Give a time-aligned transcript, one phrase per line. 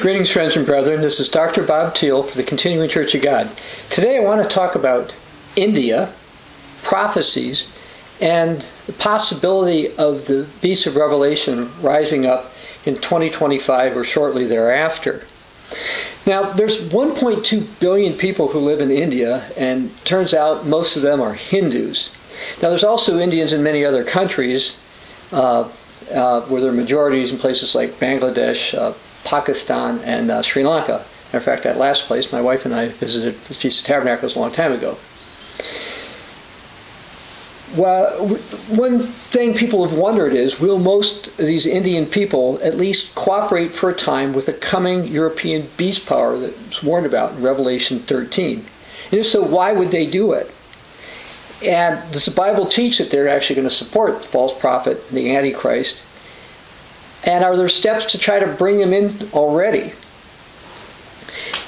[0.00, 1.00] Greetings, friends and brethren.
[1.00, 1.64] This is Dr.
[1.64, 3.50] Bob Thiel for the Continuing Church of God.
[3.90, 5.12] Today I want to talk about
[5.56, 6.12] India,
[6.84, 7.66] prophecies,
[8.20, 12.52] and the possibility of the beast of Revelation rising up
[12.86, 15.26] in 2025 or shortly thereafter.
[16.28, 21.20] Now, there's 1.2 billion people who live in India, and turns out most of them
[21.20, 22.10] are Hindus.
[22.62, 24.76] Now, there's also Indians in many other countries,
[25.32, 25.68] uh,
[26.14, 28.94] uh, where there are majorities in places like Bangladesh, uh,
[29.28, 31.04] Pakistan, and uh, Sri Lanka.
[31.34, 34.38] In fact, that last place, my wife and I visited the Feast of Tabernacles a
[34.38, 34.96] long time ago.
[37.76, 38.26] Well,
[38.68, 43.74] one thing people have wondered is will most of these Indian people at least cooperate
[43.74, 48.64] for a time with the coming European beast power that's warned about in Revelation 13?
[49.10, 50.50] And if so, why would they do it?
[51.62, 55.36] And does the Bible teach that they're actually going to support the false prophet, the
[55.36, 56.02] Antichrist?
[57.24, 59.92] And are there steps to try to bring them in already?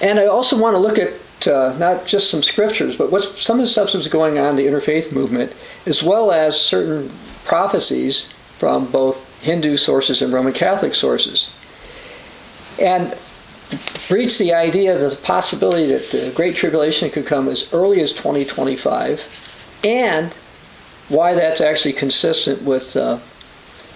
[0.01, 1.13] And I also want to look at
[1.47, 4.57] uh, not just some scriptures, but what's some of the stuff that's going on in
[4.57, 5.55] the interfaith movement,
[5.87, 7.11] as well as certain
[7.45, 11.51] prophecies from both Hindu sources and Roman Catholic sources.
[12.79, 13.17] And
[14.09, 19.27] breach the idea the possibility that the Great Tribulation could come as early as 2025
[19.85, 20.35] and
[21.09, 23.19] why that's actually consistent with uh,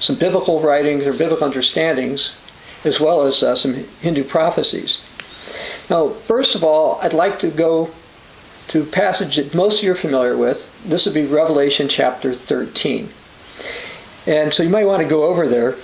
[0.05, 2.37] some biblical writings or biblical understandings,
[2.85, 4.99] as well as uh, some Hindu prophecies.
[5.89, 7.91] Now, first of all, I'd like to go
[8.69, 10.71] to a passage that most of you are familiar with.
[10.85, 13.09] This would be Revelation chapter 13.
[14.27, 15.75] And so you might want to go over there.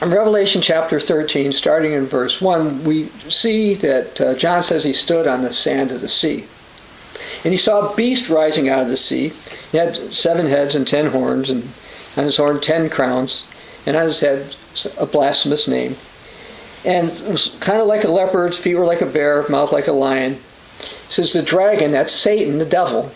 [0.00, 4.92] In Revelation chapter 13, starting in verse 1, we see that uh, John says he
[4.92, 6.46] stood on the sand of the sea.
[7.44, 9.32] And he saw a beast rising out of the sea.
[9.70, 11.68] He had seven heads and ten horns, and
[12.16, 13.46] on his horn ten crowns,
[13.86, 14.54] and on his head
[14.98, 15.96] a blasphemous name.
[16.84, 19.86] And it was kind of like a leopard, feet were like a bear, mouth like
[19.86, 20.32] a lion.
[20.80, 23.12] It says the dragon, that's Satan, the devil,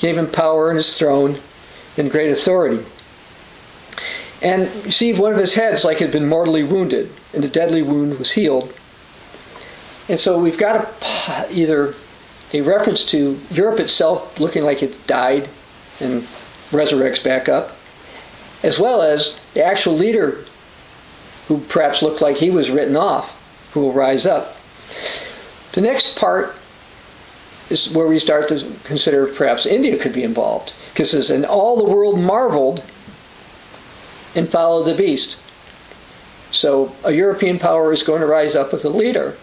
[0.00, 1.38] gave him power and his throne
[1.96, 2.84] and great authority.
[4.42, 7.48] And you see one of his heads like it had been mortally wounded, and the
[7.48, 8.72] deadly wound was healed.
[10.08, 11.94] And so we've got a, either
[12.52, 15.48] a reference to Europe itself looking like it died
[16.00, 16.22] and
[16.70, 17.74] resurrects back up,
[18.64, 20.44] as well as the actual leader
[21.48, 24.56] who perhaps looked like he was written off, who will rise up.
[25.72, 26.56] The next part
[27.68, 30.72] is where we start to consider perhaps India could be involved.
[30.88, 32.82] Because it says, and all the world marveled
[34.34, 35.36] and followed the beast.
[36.50, 39.36] So a European power is going to rise up with a leader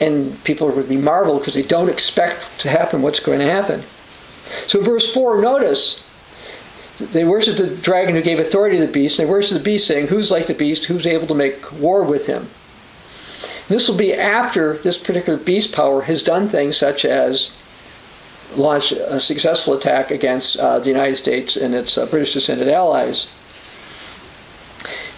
[0.00, 3.82] and people would be marveled because they don't expect to happen what's going to happen.
[4.66, 6.02] So, verse 4, notice
[6.98, 9.86] they worship the dragon who gave authority to the beast, and they worship the beast,
[9.86, 10.86] saying, Who's like the beast?
[10.86, 12.48] Who's able to make war with him?
[13.68, 17.52] And this will be after this particular beast power has done things such as
[18.56, 23.30] launch a successful attack against uh, the United States and its uh, British descended allies.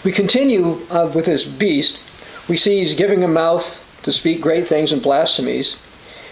[0.04, 2.00] We continue uh, with this beast.
[2.48, 5.76] We see he's giving a mouth to speak great things and blasphemies.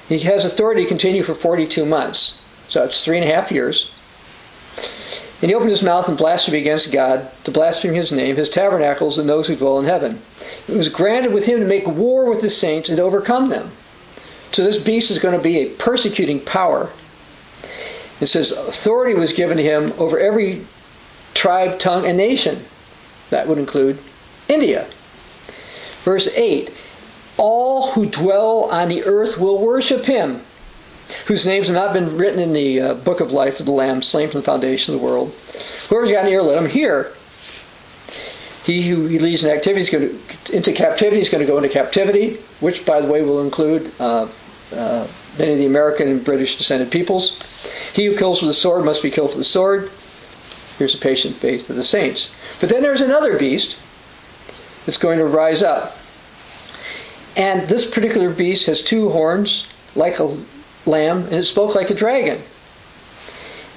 [0.09, 2.41] He has authority to continue for 42 months.
[2.69, 3.91] So it's three and a half years.
[5.41, 9.19] And he opened his mouth and blasphemed against God, to blaspheme his name, his tabernacles,
[9.19, 10.21] and those who dwell in heaven.
[10.67, 13.71] It was granted with him to make war with the saints and overcome them.
[14.51, 16.91] So this beast is going to be a persecuting power.
[18.21, 20.65] It says authority was given to him over every
[21.35, 22.65] tribe, tongue, and nation.
[23.31, 23.99] That would include
[24.49, 24.89] India.
[26.03, 26.71] Verse 8
[27.39, 30.43] all who dwell on the earth will worship him,
[31.27, 34.03] whose names have not been written in the uh, book of life of the Lamb
[34.03, 35.35] slain from the foundation of the world.
[35.89, 37.13] Whoever's got an ear, let him hear.
[38.65, 41.57] He who he leads in activity is going to, into captivity is going to go
[41.57, 44.29] into captivity, which, by the way, will include uh,
[44.75, 45.07] uh,
[45.39, 47.41] many of the American and British descended peoples.
[47.95, 49.91] He who kills with the sword must be killed with the sword.
[50.77, 52.31] Here's the patient faith of the saints.
[52.61, 53.77] But then there's another beast
[54.85, 55.97] that's going to rise up.
[57.37, 60.37] And this particular beast has two horns, like a
[60.87, 62.43] lamb, and it spoke like a dragon.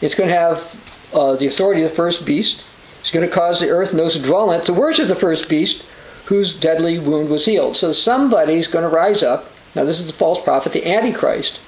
[0.02, 2.64] It's going to have uh, the authority of the first beast.
[3.02, 5.16] It's going to cause the earth and those who dwell in it to worship the
[5.16, 5.84] first beast,
[6.26, 7.78] whose deadly wound was healed.
[7.78, 9.52] So somebody's going to rise up.
[9.76, 11.60] Now, this is the false prophet, the Antichrist,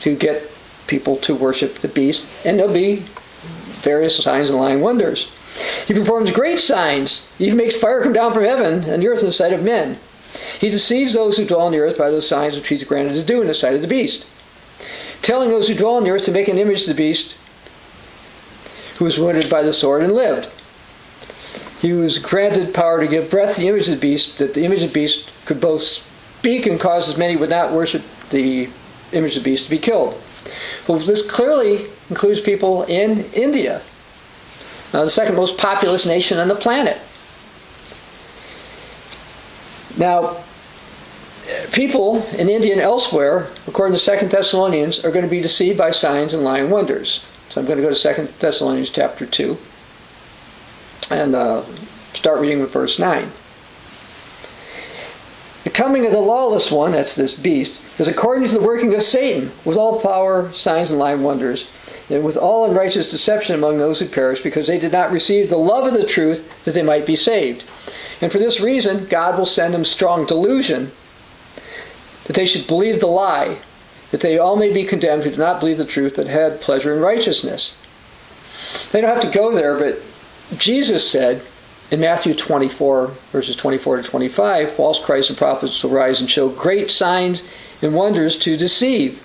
[0.00, 0.50] to get
[0.86, 3.04] people to worship the beast, and there'll be
[3.82, 5.30] various signs and lying wonders.
[5.86, 7.26] He performs great signs.
[7.38, 9.62] He even makes fire come down from heaven and the earth in the sight of
[9.62, 9.98] men.
[10.58, 13.24] He deceives those who dwell on the earth by those signs which he's granted to
[13.24, 14.26] do in the sight of the beast,
[15.20, 17.34] telling those who dwell on the earth to make an image of the beast
[18.96, 20.48] who was wounded by the sword and lived.
[21.80, 24.64] he was granted power to give breath to the image of the beast, that the
[24.64, 28.68] image of the beast could both speak and cause as many would not worship the
[29.12, 30.20] image of the beast to be killed.
[30.86, 33.82] Well, this clearly includes people in India,
[34.92, 36.98] now the second most populous nation on the planet.
[39.96, 40.42] Now,
[41.72, 45.90] people in India and elsewhere, according to Second Thessalonians, are going to be deceived by
[45.90, 47.24] signs and lying wonders.
[47.48, 49.58] So I'm going to go to Second Thessalonians chapter 2
[51.10, 51.64] and uh,
[52.14, 53.30] start reading with verse 9.
[55.64, 59.02] The coming of the lawless one, that's this beast, is according to the working of
[59.02, 61.70] Satan, with all power, signs, and lying wonders,
[62.10, 65.56] and with all unrighteous deception among those who perish, because they did not receive the
[65.56, 67.64] love of the truth that they might be saved.
[68.20, 70.90] And for this reason, God will send them strong delusion
[72.24, 73.58] that they should believe the lie,
[74.10, 76.92] that they all may be condemned who did not believe the truth but had pleasure
[76.92, 77.76] in righteousness.
[78.90, 80.00] They don't have to go there, but
[80.58, 81.42] Jesus said
[81.92, 86.48] in Matthew 24, verses 24 to 25, false Christs and prophets will rise and show
[86.48, 87.44] great signs
[87.82, 89.22] and wonders to deceive.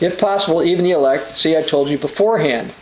[0.00, 1.36] If possible, even the elect.
[1.36, 2.72] See, I told you beforehand.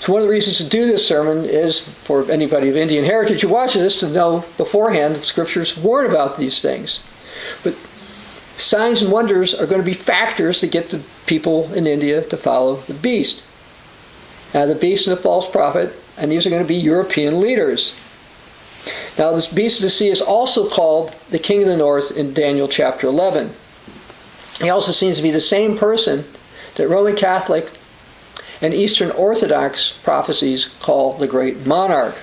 [0.00, 3.42] So one of the reasons to do this sermon is for anybody of Indian heritage
[3.42, 7.00] who watches this to know beforehand the scriptures warn about these things.
[7.62, 7.76] But
[8.56, 12.36] signs and wonders are going to be factors to get the people in India to
[12.36, 13.44] follow the beast.
[14.52, 17.92] Now, the beast and the false prophet, and these are going to be European leaders.
[19.18, 22.32] Now, this beast of the sea is also called the king of the north in
[22.32, 23.52] Daniel chapter 11.
[24.60, 26.24] He also seems to be the same person
[26.76, 27.70] that Roman Catholic
[28.60, 32.16] and Eastern Orthodox prophecies call the great monarch.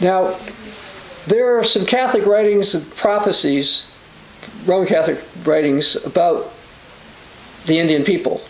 [0.00, 0.38] Now,
[1.26, 3.84] there are some Catholic writings and prophecies,
[4.64, 6.52] Roman Catholic writings, about
[7.66, 8.42] the Indian people.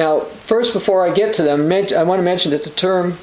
[0.00, 3.18] Now, first, before I get to them, I want to mention that the term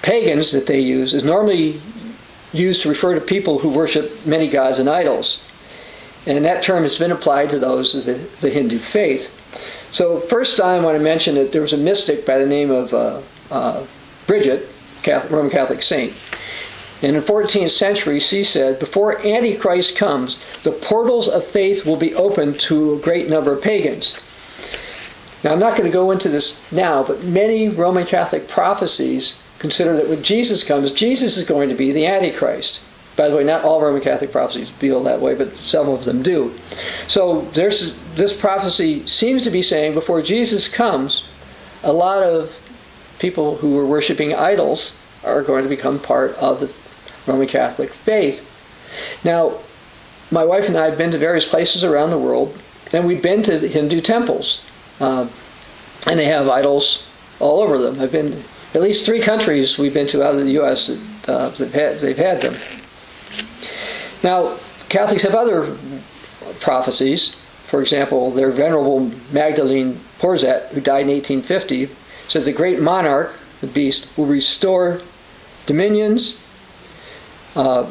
[0.00, 1.82] pagans that they use is normally
[2.54, 5.46] used to refer to people who worship many gods and idols.
[6.24, 9.28] And that term has been applied to those of the, the Hindu faith.
[9.92, 12.94] So, first I want to mention that there was a mystic by the name of
[12.94, 13.20] uh,
[13.50, 13.84] uh,
[14.26, 14.66] Bridget,
[15.02, 16.14] Catholic, Roman Catholic saint.
[17.02, 21.96] And in the 14th century, she said, before Antichrist comes, the portals of faith will
[21.96, 24.16] be opened to a great number of pagans.
[25.44, 29.96] Now, I'm not going to go into this now, but many Roman Catholic prophecies consider
[29.96, 32.80] that when Jesus comes, Jesus is going to be the Antichrist.
[33.16, 36.22] By the way, not all Roman Catholic prophecies feel that way, but some of them
[36.22, 36.54] do.
[37.08, 41.28] So this prophecy seems to be saying before Jesus comes,
[41.82, 42.58] a lot of
[43.18, 46.72] people who were worshiping idols are going to become part of the
[47.30, 48.48] Roman Catholic faith.
[49.24, 49.58] Now,
[50.30, 52.58] my wife and I have been to various places around the world,
[52.92, 54.64] and we've been to Hindu temples,
[55.02, 55.28] uh,
[56.06, 57.04] and they have idols
[57.40, 58.00] all over them.
[58.00, 58.42] I've been
[58.74, 60.86] at least three countries we've been to out of the U.S.
[60.86, 62.56] that uh, they've, had, they've had them.
[64.22, 64.56] Now,
[64.88, 65.76] Catholics have other
[66.60, 67.34] prophecies.
[67.66, 71.88] For example, their venerable Magdalene Porzat, who died in 1850,
[72.28, 75.00] says the great monarch, the beast, will restore
[75.66, 76.38] dominions,
[77.56, 77.90] uh,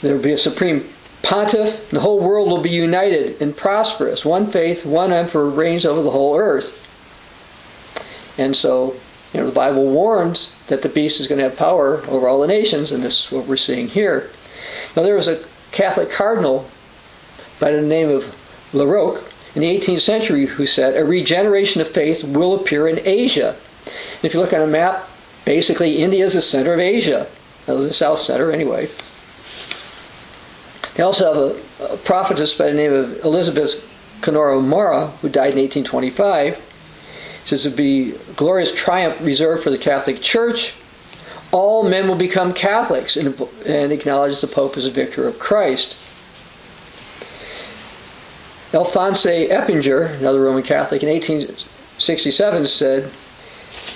[0.00, 0.91] there will be a supreme
[1.22, 1.90] pontiff.
[1.90, 4.24] The whole world will be united and prosperous.
[4.24, 6.78] One faith, one emperor reigns over the whole earth.
[8.38, 8.96] And so,
[9.32, 12.40] you know, the Bible warns that the beast is going to have power over all
[12.40, 14.30] the nations, and this is what we're seeing here.
[14.96, 16.68] Now, there was a Catholic cardinal
[17.58, 18.24] by the name of
[18.72, 19.22] Laroque
[19.54, 23.56] in the 18th century who said a regeneration of faith will appear in Asia.
[24.22, 25.08] If you look on a map,
[25.44, 27.26] basically India is the center of Asia.
[27.66, 28.88] That was the South Center, anyway.
[30.94, 33.88] They also have a, a prophetess by the name of Elizabeth
[34.20, 36.52] Canori Mora, who died in 1825.
[36.52, 40.74] It says it would be a glorious triumph reserved for the Catholic Church.
[41.50, 45.96] All men will become Catholics and, and acknowledge the Pope as a vicar of Christ.
[48.72, 53.10] Alphonse Eppinger, another Roman Catholic, in 1867 said,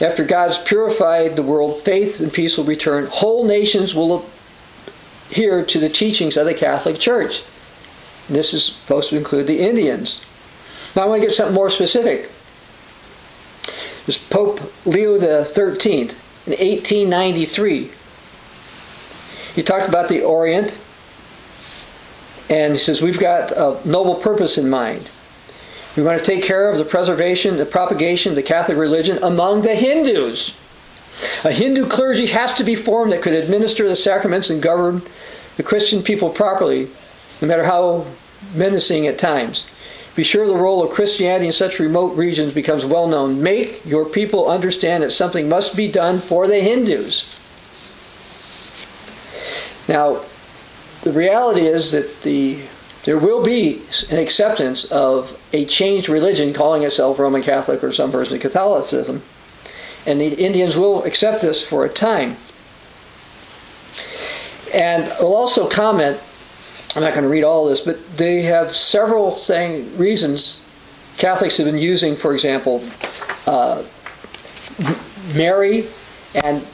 [0.00, 3.06] after God's purified the world, faith and peace will return.
[3.06, 4.26] Whole nations will
[5.30, 7.42] adhere to the teachings of the Catholic Church.
[8.28, 10.24] This is supposed to include the Indians.
[10.94, 12.30] Now I want to get something more specific.
[13.64, 17.90] It was Pope Leo XIII in 1893.
[19.54, 20.74] He talked about the Orient,
[22.50, 25.08] and he says, We've got a noble purpose in mind.
[25.96, 29.62] We want to take care of the preservation, the propagation of the Catholic religion among
[29.62, 30.54] the Hindus.
[31.44, 35.02] A Hindu clergy has to be formed that could administer the sacraments and govern
[35.56, 36.88] the Christian people properly,
[37.40, 38.06] no matter how
[38.54, 39.66] menacing at times.
[40.14, 43.42] be sure the role of Christianity in such remote regions becomes well known.
[43.42, 47.24] Make your people understand that something must be done for the Hindus.
[49.88, 50.22] Now,
[51.02, 52.58] the reality is that the
[53.04, 58.10] there will be an acceptance of a changed religion calling itself Roman Catholic or some
[58.10, 59.22] version of Catholicism.
[60.06, 62.36] And the Indians will accept this for a time.
[64.72, 66.20] And we'll also comment,
[66.94, 70.60] I'm not going to read all this, but they have several thing, reasons
[71.16, 72.84] Catholics have been using, for example,
[73.46, 73.82] uh,
[75.34, 75.88] Mary,
[76.34, 76.66] and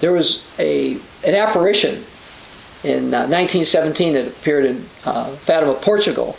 [0.00, 2.04] there was a an apparition
[2.84, 6.36] in uh, 1917 it appeared in uh, Fatima, Portugal.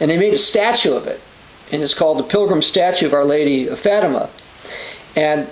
[0.00, 1.20] And they made a statue of it.
[1.72, 4.30] And it's called the Pilgrim Statue of Our Lady of Fatima.
[5.16, 5.48] And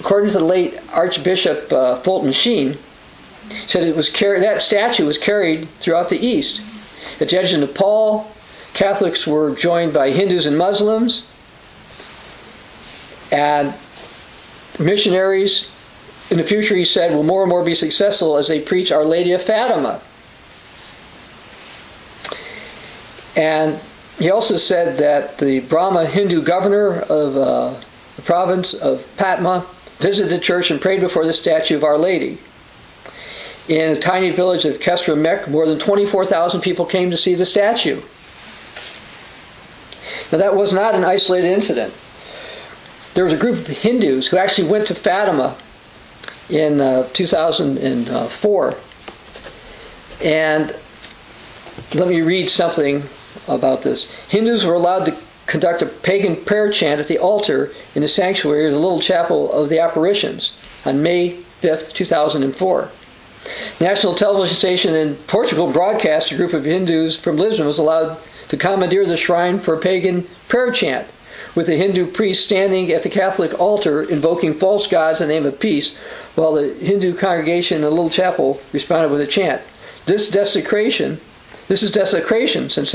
[0.00, 2.78] according to the late Archbishop uh, Fulton Sheen,
[3.48, 6.60] said it was carried, that statue was carried throughout the East.
[7.20, 8.30] At the edge of Nepal,
[8.74, 11.26] Catholics were joined by Hindus and Muslims.
[13.32, 13.74] And
[14.78, 15.70] missionaries
[16.30, 19.04] in the future, he said, will more and more be successful as they preach Our
[19.04, 20.00] Lady of Fatima.
[23.36, 23.78] And
[24.18, 27.80] he also said that the Brahma Hindu governor of uh,
[28.16, 29.64] the province of Patna
[29.98, 32.38] visited the church and prayed before the statue of Our Lady.
[33.68, 37.44] In a tiny village of Kestra Mek, more than 24,000 people came to see the
[37.44, 38.00] statue.
[40.30, 41.92] Now, that was not an isolated incident.
[43.14, 45.56] There was a group of Hindus who actually went to Fatima
[46.48, 48.74] in uh, 2004.
[50.22, 50.76] And
[51.94, 53.02] let me read something
[53.48, 54.12] about this.
[54.28, 55.12] Hindus were allowed to
[55.46, 59.52] conduct a pagan prayer chant at the altar in the sanctuary of the little chapel
[59.52, 62.90] of the apparitions on May 5th, 2004.
[63.80, 68.56] National television station in Portugal broadcast a group of Hindus from Lisbon was allowed to
[68.56, 71.06] commandeer the shrine for a pagan prayer chant
[71.54, 75.46] with a Hindu priest standing at the Catholic altar invoking false gods in the name
[75.46, 75.96] of peace,
[76.34, 79.62] while the Hindu congregation in the little chapel responded with a chant.
[80.04, 81.20] This desecration,
[81.68, 82.94] this is desecration, since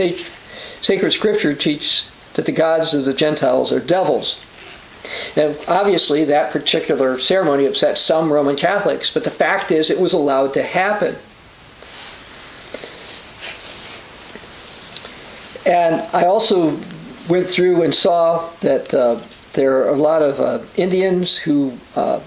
[0.82, 4.40] sacred scripture teaches that the gods of the Gentiles are devils.
[5.36, 10.14] Now, obviously, that particular ceremony upset some Roman Catholics, but the fact is it was
[10.14, 11.16] allowed to happen.
[15.66, 16.78] And I also
[17.30, 19.22] went through and saw that uh,
[19.54, 22.20] there are a lot of uh, Indians who, uh,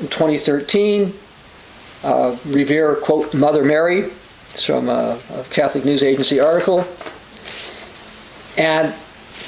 [0.00, 1.12] in 2013,
[2.04, 4.10] uh, revere, quote, Mother Mary.
[4.52, 6.84] It's from a, a Catholic News Agency article.
[8.56, 8.94] And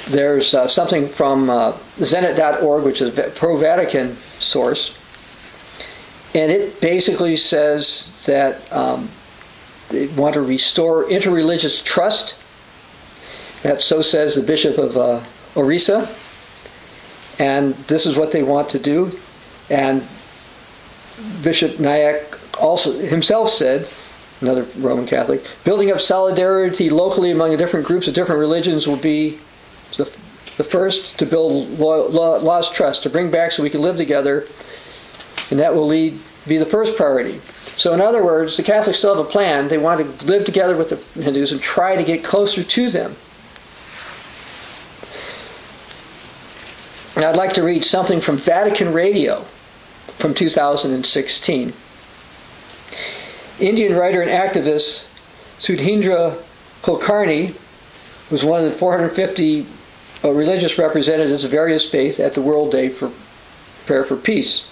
[0.09, 4.95] there's uh, something from uh, Zenit.org, which is a pro Vatican source.
[6.33, 9.09] And it basically says that um,
[9.89, 12.35] they want to restore interreligious trust
[13.63, 15.21] that so says the Bishop of uh,
[15.55, 16.15] Orissa.
[17.39, 19.17] And this is what they want to do.
[19.69, 20.07] And
[21.41, 23.87] Bishop Nayak also himself said,
[24.41, 28.95] another Roman Catholic, building up solidarity locally among the different groups of different religions will
[28.95, 29.39] be
[29.97, 30.05] the,
[30.57, 34.45] the first to build lost trust, to bring back so we can live together.
[35.51, 37.39] And that will lead be the first priority.
[37.75, 39.67] So, in other words, the Catholics still have a plan.
[39.67, 43.15] They want to live together with the Hindus and try to get closer to them.
[47.15, 49.41] I'd like to read something from Vatican Radio
[50.17, 51.73] from 2016.
[53.59, 55.05] Indian writer and activist
[55.59, 56.41] Sudhindra
[56.81, 57.53] Kulkarni
[58.31, 59.65] was one of the 450 uh,
[60.23, 63.11] religious representatives of various faiths at the World Day for
[63.85, 64.67] Prayer for Peace.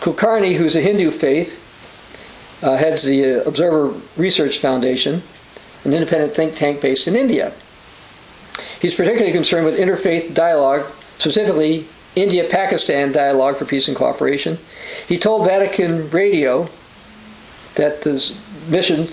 [0.00, 1.58] Kulkarni, who's a Hindu faith,
[2.62, 5.22] uh, heads the uh, Observer Research Foundation,
[5.84, 7.52] an independent think tank based in India.
[8.80, 14.58] He's particularly concerned with interfaith dialogue specifically India Pakistan Dialogue for Peace and Cooperation.
[15.06, 16.68] He told Vatican Radio
[17.76, 18.36] that this
[18.68, 19.06] mission,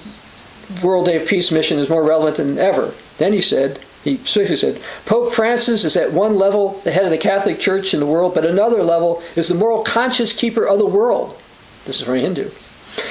[0.82, 2.94] World Day of Peace mission, is more relevant than ever.
[3.18, 7.12] Then he said, he specifically said, Pope Francis is at one level the head of
[7.12, 10.80] the Catholic Church in the world, but another level is the moral conscience keeper of
[10.80, 11.40] the world.
[11.86, 12.50] This is from a Hindu.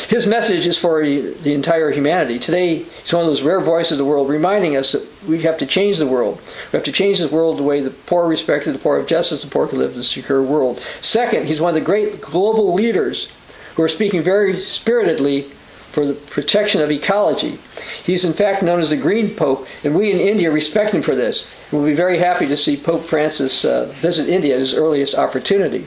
[0.09, 2.39] His message is for the entire humanity.
[2.39, 5.59] Today, he's one of those rare voices of the world reminding us that we have
[5.59, 6.41] to change the world.
[6.73, 9.07] We have to change the world the way the poor are respected, the poor have
[9.07, 10.81] justice, the poor can live in a secure world.
[11.03, 13.29] Second, he's one of the great global leaders
[13.75, 15.51] who are speaking very spiritedly
[15.97, 17.59] for the protection of ecology.
[18.05, 21.17] He's in fact known as the Green Pope, and we in India respect him for
[21.17, 21.51] this.
[21.73, 25.87] We'll be very happy to see Pope Francis uh, visit India at his earliest opportunity.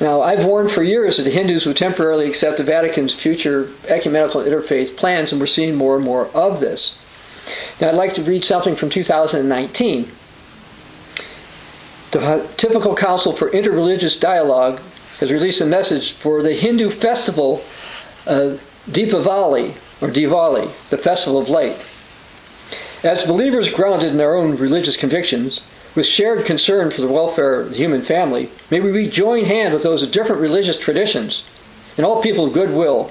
[0.00, 4.42] Now, I've warned for years that the Hindus would temporarily accept the Vatican's future ecumenical
[4.42, 6.98] interfaith plans, and we're seeing more and more of this.
[7.80, 10.10] Now, I'd like to read something from 2019.
[12.10, 14.80] The Pontifical Council for Interreligious Dialogue
[15.20, 17.64] has released a message for the Hindu festival
[18.26, 21.76] of Deepavali, or Diwali, the festival of light.
[23.02, 25.60] As believers grounded in their own religious convictions,
[25.94, 29.82] with shared concern for the welfare of the human family, may we join hand with
[29.82, 31.44] those of different religious traditions
[31.96, 33.10] and all people of goodwill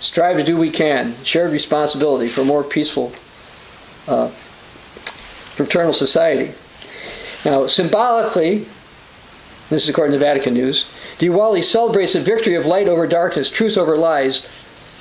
[0.00, 3.12] strive to do what we can, shared responsibility for a more peaceful,
[4.08, 4.28] uh,
[5.54, 6.52] fraternal society.
[7.44, 8.66] Now, symbolically,
[9.70, 10.86] this is according to Vatican News,
[11.18, 14.48] Diwali celebrates the victory of light over darkness, truth over lies,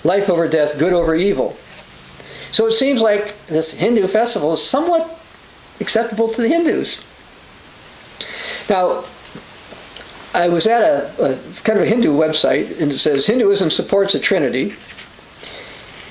[0.03, 1.57] life over death, good over evil.
[2.51, 5.19] So it seems like this Hindu festival is somewhat
[5.79, 7.00] acceptable to the Hindus.
[8.69, 9.05] Now,
[10.33, 14.15] I was at a, a, kind of a Hindu website, and it says Hinduism supports
[14.15, 14.75] a trinity.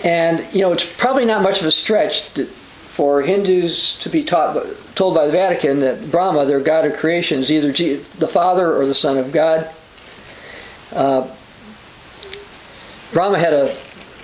[0.04, 2.28] And you know, it's probably not much of a stretch
[2.86, 7.40] for Hindus to be taught, told by the Vatican that Brahma, their god of creation,
[7.40, 9.70] is either the Father or the Son of God.
[10.92, 11.28] Uh,
[13.12, 13.76] Brahma had a,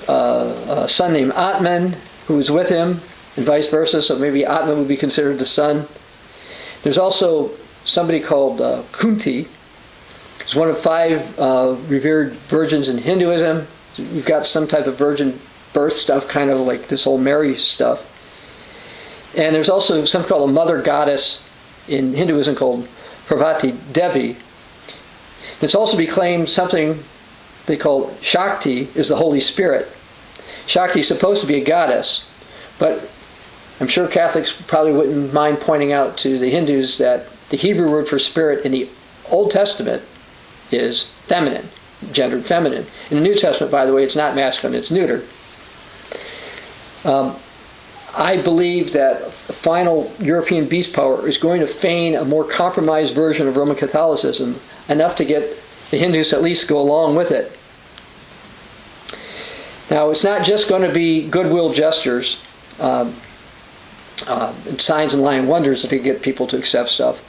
[0.09, 3.01] a son named Atman who was with him,
[3.37, 4.03] and vice versa.
[4.03, 5.87] So maybe Atman would be considered the son.
[6.83, 7.51] There's also
[7.85, 9.49] somebody called uh, Kunti.
[10.43, 13.67] He's one of five uh, revered virgins in Hinduism.
[13.97, 15.39] You've got some type of virgin
[15.73, 18.09] birth stuff, kind of like this old Mary stuff.
[19.37, 21.47] And there's also something called a mother goddess
[21.89, 22.89] in Hinduism called
[23.27, 24.37] Parvati Devi.
[25.63, 27.03] It's also be claimed something
[27.67, 29.89] they call Shakti is the Holy Spirit.
[30.67, 32.29] Shakti is supposed to be a goddess,
[32.79, 33.09] but
[33.81, 38.09] I'm sure Catholics probably wouldn't mind pointing out to the Hindus that the Hebrew word
[38.09, 38.89] for spirit in the
[39.31, 40.03] Old Testament
[40.71, 41.69] is feminine,
[42.13, 42.87] gendered feminine.
[43.11, 45.25] In the New Testament, by the way, it's not masculine, it's neuter.
[47.05, 47.37] Um,
[48.15, 53.49] I believe that final European beast power is going to feign a more compromised version
[53.49, 55.59] of Roman Catholicism, enough to get
[55.91, 57.53] the Hindus at least go along with it.
[59.91, 62.41] Now, it's not just going to be goodwill gestures
[62.81, 63.15] um,
[64.27, 67.23] uh, and signs and lying wonders that can get people to accept stuff.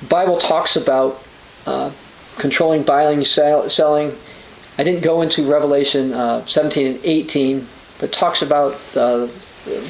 [0.00, 1.22] The Bible talks about
[1.66, 1.90] uh,
[2.36, 4.14] controlling buying, sell, selling.
[4.76, 7.66] I didn't go into Revelation uh, 17 and 18,
[7.98, 9.28] but talks about uh,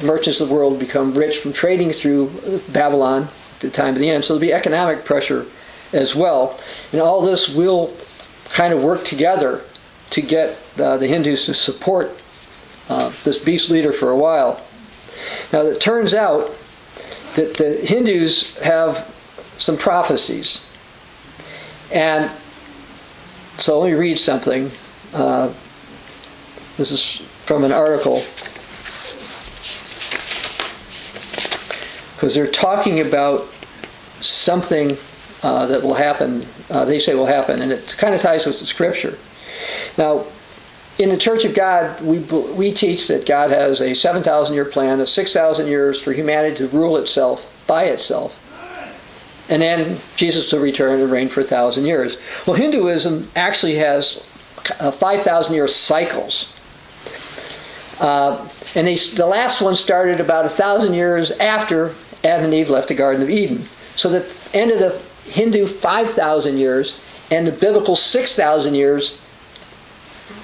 [0.01, 2.29] merchants of the world become rich from trading through
[2.69, 3.23] Babylon
[3.55, 4.23] at the time of the end.
[4.23, 5.45] So there'll be economic pressure
[5.93, 6.59] as well.
[6.91, 7.93] And all this will
[8.49, 9.61] kind of work together
[10.11, 12.21] to get uh, the Hindus to support
[12.89, 14.61] uh, this beast leader for a while.
[15.53, 16.51] Now, it turns out
[17.35, 19.15] that the Hindus have
[19.57, 20.65] some prophecies.
[21.91, 22.31] And
[23.57, 24.71] so let me read something.
[25.13, 25.53] Uh,
[26.77, 28.23] this is from an article.
[32.15, 33.47] Because they're talking about
[34.21, 34.97] something
[35.43, 38.59] uh, that will happen, uh, they say will happen, and it kind of ties with
[38.59, 39.17] the scripture.
[39.97, 40.25] Now,
[40.97, 44.99] in the Church of God, we, we teach that God has a 7,000 year plan
[44.99, 48.35] of 6,000 years for humanity to rule itself by itself.
[49.49, 52.17] And then Jesus will return and reign for a thousand years.
[52.45, 54.21] Well, Hinduism actually has
[54.63, 56.53] 5,000 year cycles.
[57.99, 62.69] Uh, and they, the last one started about a thousand years after Adam and Eve
[62.69, 63.65] left the Garden of Eden.
[63.95, 66.97] So the end of the Hindu 5,000 years
[67.31, 69.19] and the biblical 6,000 years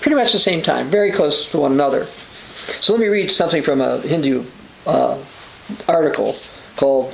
[0.01, 2.07] pretty much the same time, very close to one another.
[2.79, 4.45] So let me read something from a Hindu
[4.85, 5.17] uh,
[5.87, 6.35] article
[6.75, 7.13] called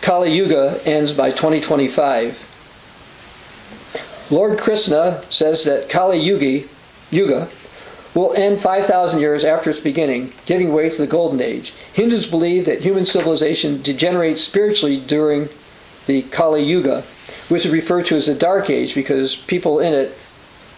[0.00, 2.42] Kali Yuga ends by 2025.
[4.30, 6.68] Lord Krishna says that Kali Yugi,
[7.10, 7.48] Yuga
[8.14, 11.72] will end 5,000 years after its beginning, giving way to the Golden Age.
[11.92, 15.48] Hindus believe that human civilization degenerates spiritually during
[16.06, 17.02] the Kali Yuga,
[17.48, 20.16] which is referred to as the Dark Age because people in it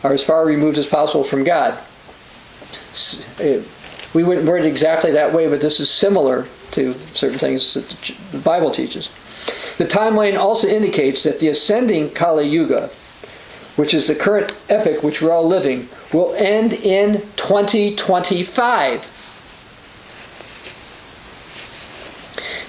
[0.02, 1.78] are as far removed as possible from God.
[3.40, 3.62] Eh,
[4.14, 7.88] we wouldn't word it exactly that way, but this is similar to certain things that
[8.32, 9.10] the Bible teaches.
[9.76, 12.90] The timeline also indicates that the ascending Kali Yuga,
[13.76, 19.12] which is the current epoch which we're all living, will end in 2025.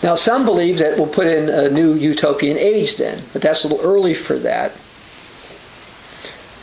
[0.02, 3.68] Now, some believe that we'll put in a new utopian age then, but that's a
[3.68, 4.72] little early for that.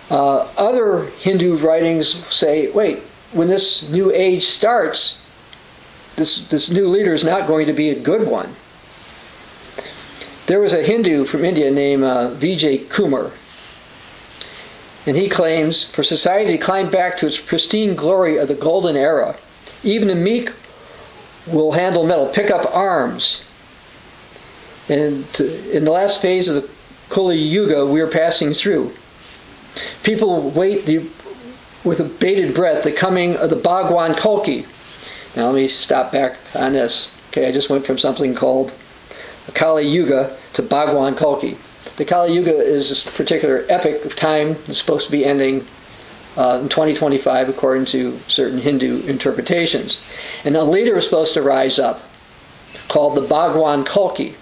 [0.08, 3.00] Uh, other Hindu writings say, wait,
[3.32, 5.18] when this new age starts,
[6.14, 8.54] this, this new leader is not going to be a good one.
[10.46, 13.32] There was a Hindu from India named uh, Vijay Kumar.
[15.06, 18.96] And he claims for society to climb back to its pristine glory of the golden
[18.96, 19.36] era,
[19.82, 20.52] even the meek
[21.46, 23.42] will handle metal, pick up arms.
[24.88, 26.70] And in the last phase of the
[27.08, 28.92] Kali Yuga, we are passing through.
[30.02, 30.98] People wait the,
[31.84, 34.66] with a bated breath the coming of the Bhagwan Kalki.
[35.34, 37.10] Now let me stop back on this.
[37.28, 38.72] Okay, I just went from something called
[39.54, 41.56] Kali Yuga to Bhagwan Kalki.
[41.96, 45.66] The Kali Yuga is this particular epic of time that's supposed to be ending
[46.36, 50.00] uh, in 2025 according to certain Hindu interpretations.
[50.44, 52.02] And a leader is supposed to rise up
[52.88, 54.36] called the Bhagwan Kalki.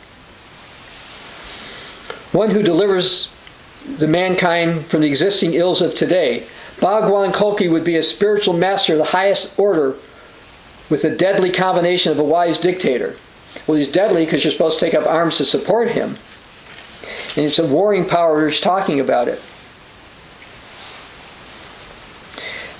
[2.32, 3.32] One who delivers
[3.98, 6.46] the mankind from the existing ills of today.
[6.80, 9.96] Bhagwan Kalki would be a spiritual master of the highest order
[10.90, 13.16] with a deadly combination of a wise dictator.
[13.66, 16.16] Well, he's deadly because you're supposed to take up arms to support him.
[17.36, 19.40] And it's a warring power who's talking about it.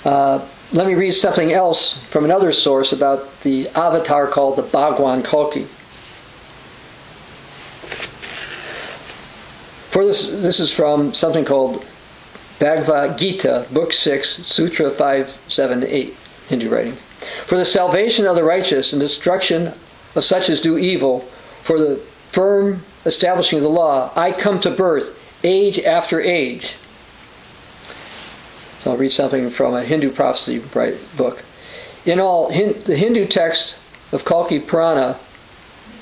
[0.05, 5.23] Uh, let me read something else from another source about the avatar called the Bhagwan
[5.23, 5.63] Kalki.
[9.89, 11.89] For this, this is from something called
[12.59, 16.13] Bhagavad Gita, Book 6, Sutra 5, 7, 8,
[16.49, 16.93] Hindu writing.
[17.47, 19.73] For the salvation of the righteous and destruction
[20.13, 21.21] of such as do evil,
[21.63, 21.95] for the
[22.31, 26.75] firm establishing of the law, I come to birth, age after age.
[28.85, 30.59] So I'll read something from a Hindu prophecy
[31.17, 31.43] book.
[32.05, 33.77] In all, the Hindu text
[34.11, 35.17] of Kalki Purana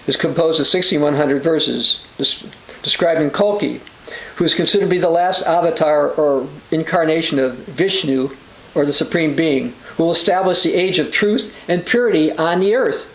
[0.06, 2.06] is composed of 6,100 verses
[2.82, 3.80] describing Kalki,
[4.36, 8.32] who is considered to be the last avatar or incarnation of Vishnu,
[8.76, 12.76] or the Supreme Being, who will establish the age of truth and purity on the
[12.76, 13.06] earth.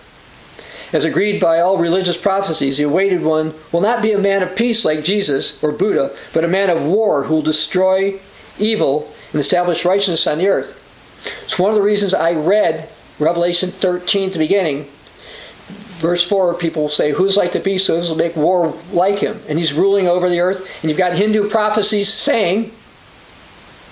[0.95, 4.57] As agreed by all religious prophecies, the awaited one will not be a man of
[4.57, 8.19] peace like Jesus or Buddha, but a man of war who will destroy
[8.59, 10.79] evil and establish righteousness on the earth.
[11.45, 12.89] It's one of the reasons I read
[13.19, 14.89] Revelation 13 at the beginning.
[15.99, 17.89] Verse 4, people say, Who's like the beast?
[17.89, 19.41] Those will make war like him.
[19.49, 20.67] And he's ruling over the earth.
[20.83, 22.73] And you've got Hindu prophecies saying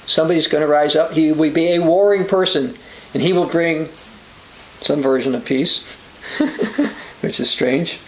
[0.07, 1.13] somebody's going to rise up.
[1.13, 2.77] He will be a warring person.
[3.13, 3.89] And he will bring
[4.83, 5.85] some version of peace.
[7.21, 7.99] which is strange.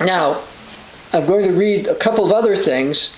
[0.00, 0.42] Now,
[1.12, 3.14] I'm going to read a couple of other things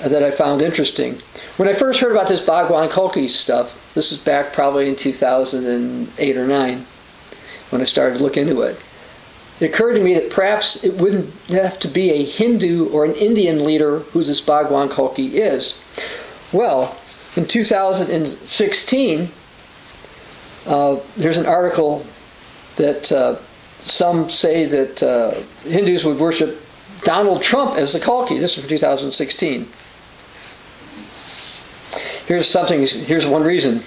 [0.00, 1.20] that I found interesting.
[1.56, 6.36] When I first heard about this Bhagwan Kalki stuff, this is back probably in 2008
[6.36, 6.86] or 9,
[7.70, 8.80] when I started to look into it,
[9.60, 13.14] it occurred to me that perhaps it wouldn't have to be a Hindu or an
[13.14, 15.80] Indian leader who this Bhagwan Kalki is.
[16.52, 16.96] Well,
[17.36, 19.28] in 2016,
[20.66, 22.04] uh, there's an article
[22.76, 23.36] that uh,
[23.80, 26.60] some say that uh, Hindus would worship
[27.02, 28.38] Donald Trump as the Kalki.
[28.38, 29.68] This is from 2016.
[32.26, 32.86] Here's something.
[32.86, 33.82] Here's one reason.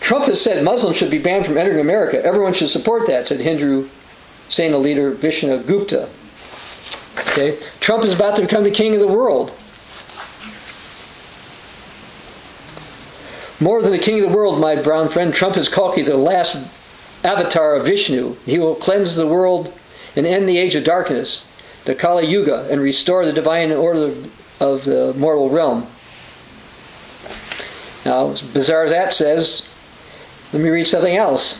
[0.00, 2.24] Trump has said Muslims should be banned from entering America.
[2.24, 3.88] Everyone should support that," said Hindu
[4.48, 6.08] Sena leader Vishnu Gupta.
[7.18, 9.52] Okay, Trump is about to become the king of the world.
[13.58, 16.58] More than the king of the world, my brown friend, Trump is Kalki, the last
[17.24, 18.36] avatar of Vishnu.
[18.44, 19.72] He will cleanse the world
[20.14, 21.46] and end the age of darkness,
[21.86, 24.14] the Kali Yuga, and restore the divine order
[24.60, 25.86] of the mortal realm.
[28.06, 29.68] Now, as bizarre as that says,
[30.52, 31.58] let me read something else.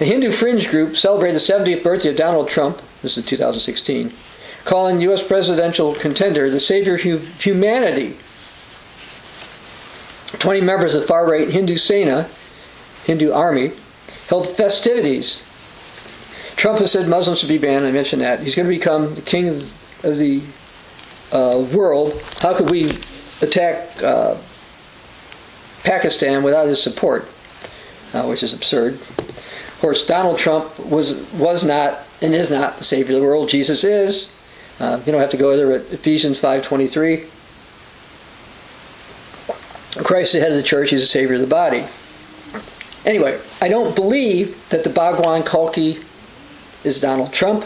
[0.00, 4.10] A Hindu fringe group celebrated the 70th birthday of Donald Trump, this is 2016,
[4.64, 5.22] calling U.S.
[5.22, 7.02] presidential contender the savior of
[7.42, 8.16] humanity
[10.38, 12.26] 20 members of far right Hindu Sena,
[13.04, 13.72] Hindu army,
[14.28, 15.42] held festivities.
[16.56, 17.84] Trump has said Muslims should be banned.
[17.84, 18.40] I mentioned that.
[18.40, 19.58] He's going to become the king of,
[20.02, 20.40] the
[21.32, 22.18] uh, world.
[22.40, 22.92] How could we
[23.42, 24.38] attack uh,
[25.84, 27.28] Pakistan without his support?
[28.12, 28.94] Uh, which is absurd.
[28.94, 33.48] Of course, Donald Trump was was not and is not the savior of the world.
[33.48, 34.30] Jesus is.
[34.78, 35.78] Uh, you don't have to go there.
[35.78, 37.24] But Ephesians five twenty three.
[40.04, 41.84] Christ is the head of the church, he's the savior of the body.
[43.04, 45.98] Anyway, I don't believe that the Bhagwan Kalki
[46.82, 47.64] is Donald Trump,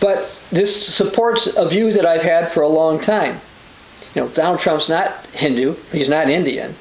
[0.00, 3.40] but this supports a view that I've had for a long time.
[4.14, 6.74] You know, Donald Trump's not Hindu, he's not Indian,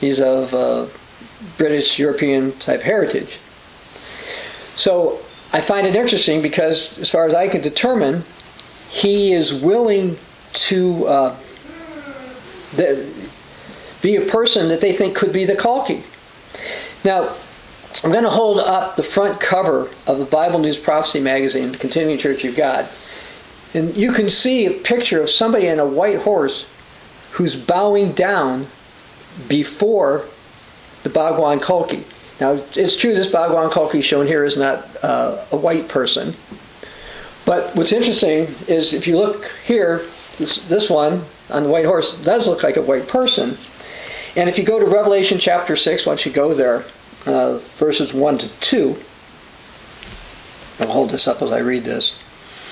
[0.00, 0.86] he's of uh,
[1.58, 3.38] British European type heritage.
[4.76, 5.20] So
[5.52, 8.22] I find it interesting because, as far as I can determine,
[8.88, 10.16] he is willing
[10.52, 11.06] to.
[11.06, 11.36] Uh,
[14.02, 16.02] be a person that they think could be the Kalki.
[17.04, 17.34] Now,
[18.04, 22.18] I'm going to hold up the front cover of the Bible News Prophecy magazine, Continuing
[22.18, 22.88] Church of God.
[23.74, 26.68] And you can see a picture of somebody on a white horse
[27.32, 28.66] who's bowing down
[29.48, 30.24] before
[31.02, 32.04] the Bhagwan Kalki.
[32.40, 36.34] Now, it's true this Bhagwan Kalki shown here is not uh, a white person.
[37.44, 40.06] But what's interesting is if you look here,
[40.38, 43.56] this, this one on the white horse does look like a white person.
[44.36, 46.84] And if you go to Revelation chapter 6, once you go there,
[47.26, 48.96] uh, verses 1 to 2,
[50.80, 52.22] I'll hold this up as I read this.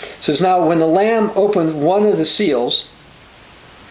[0.03, 2.89] It says, Now when the Lamb opened one of the seals,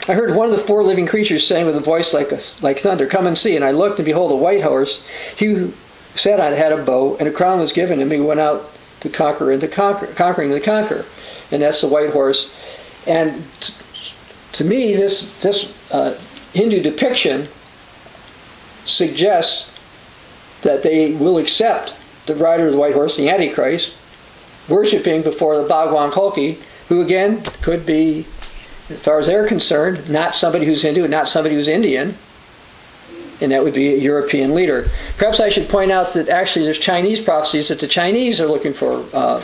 [0.07, 2.79] I heard one of the four living creatures saying with a voice like, a, like
[2.79, 3.55] thunder, Come and see.
[3.55, 5.05] And I looked, and behold, a white horse.
[5.35, 5.73] He
[6.15, 8.11] sat on it had a bow, and a crown was given him.
[8.11, 8.69] He went out
[9.01, 11.05] to conquer and to conquer, conquering the conquer.
[11.51, 12.53] And that's the white horse.
[13.05, 13.73] And t-
[14.53, 16.19] to me, this, this uh,
[16.53, 17.47] Hindu depiction
[18.85, 19.71] suggests
[20.61, 21.93] that they will accept
[22.25, 23.93] the rider of the white horse, the Antichrist,
[24.69, 28.25] worshiping before the Bhagwan Kalki, who again could be,
[28.89, 32.15] as far as they're concerned, not somebody who's Hindu, not somebody who's Indian,
[33.41, 34.89] and that would be a European leader.
[35.17, 38.73] Perhaps I should point out that actually there's Chinese prophecies that the Chinese are looking
[38.73, 39.41] for uh,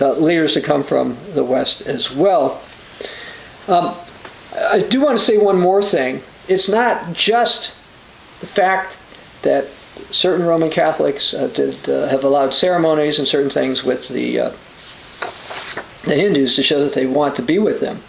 [0.00, 2.62] leaders to come from the West as well.
[3.68, 3.94] Um,
[4.56, 6.22] I do want to say one more thing.
[6.48, 7.74] It's not just
[8.40, 8.96] the fact
[9.42, 9.66] that
[10.10, 14.50] certain Roman Catholics uh, did, uh, have allowed ceremonies and certain things with the uh,
[16.04, 18.00] the Hindus to show that they want to be with them.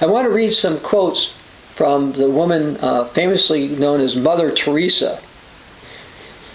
[0.00, 1.34] I want to read some quotes
[1.74, 5.20] from the woman uh, famously known as Mother Teresa,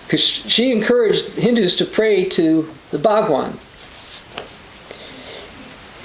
[0.06, 3.60] because she encouraged Hindus to pray to the Bhagwan.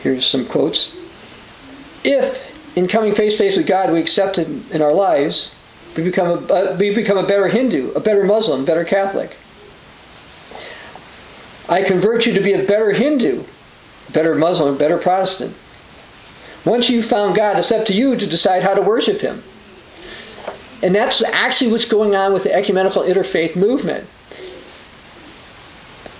[0.02, 0.94] Here's some quotes.
[2.04, 5.54] If in coming face to face with God we accept Him in our lives,
[5.96, 9.36] we become a, uh, we become a better Hindu, a better Muslim, better Catholic.
[11.68, 13.44] I convert you to be a better Hindu,
[14.12, 15.54] better Muslim, better Protestant.
[16.64, 19.42] Once you've found God, it's up to you to decide how to worship Him.
[20.82, 24.08] And that's actually what's going on with the ecumenical interfaith movement.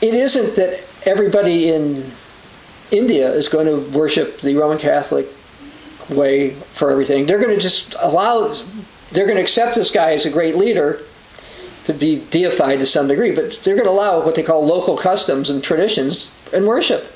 [0.00, 2.10] It isn't that everybody in
[2.90, 5.26] India is going to worship the Roman Catholic
[6.10, 7.26] way for everything.
[7.26, 8.54] They're going to just allow
[9.12, 11.00] they're going to accept this guy as a great leader
[11.84, 14.96] to be deified to some degree, but they're going to allow what they call local
[14.96, 17.12] customs and traditions and worship.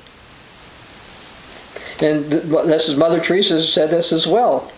[2.01, 4.71] And this is Mother Teresa said this as well.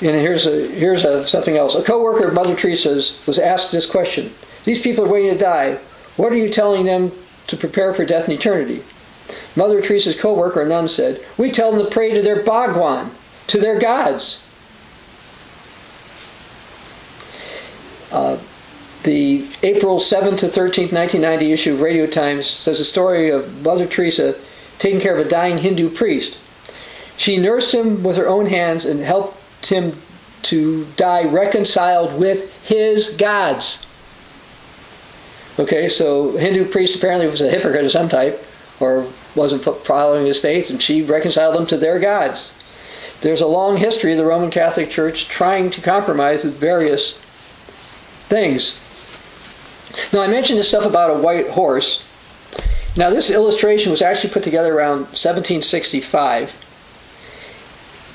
[0.00, 1.74] And here's a, here's a, something else.
[1.74, 4.32] A co-worker of Mother Teresa's was asked this question:
[4.64, 5.78] These people are waiting to die.
[6.16, 7.12] What are you telling them
[7.46, 8.82] to prepare for death and eternity?
[9.56, 13.10] Mother Teresa's co-worker, a nun, said, We tell them to pray to their Bhagwan,
[13.48, 14.42] to their gods.
[18.10, 18.38] Uh,
[19.02, 23.86] the April 7th to 13th, 1990 issue of Radio Times says a story of Mother
[23.86, 24.34] Teresa
[24.78, 26.38] taking care of a dying Hindu priest.
[27.16, 30.00] She nursed him with her own hands and helped him
[30.44, 33.84] to die reconciled with his gods.
[35.58, 38.44] Okay, so Hindu priest apparently was a hypocrite of some type
[38.80, 42.52] or wasn't following his faith, and she reconciled them to their gods.
[43.20, 47.18] There's a long history of the Roman Catholic Church trying to compromise with various
[48.28, 48.78] things.
[50.12, 52.02] Now, I mentioned this stuff about a white horse.
[52.96, 56.56] Now, this illustration was actually put together around 1765.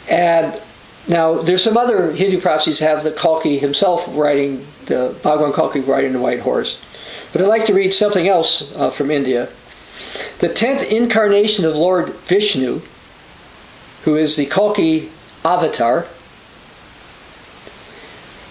[0.10, 0.60] And
[1.08, 6.14] now, there's some other Hindu prophecies have the Kalki himself riding, the Bhagwan Kalki riding
[6.14, 6.80] the white horse.
[7.32, 9.50] But I'd like to read something else uh, from India.
[10.40, 12.82] The tenth incarnation of Lord Vishnu,
[14.04, 15.10] who is the Kalki
[15.44, 16.06] avatar,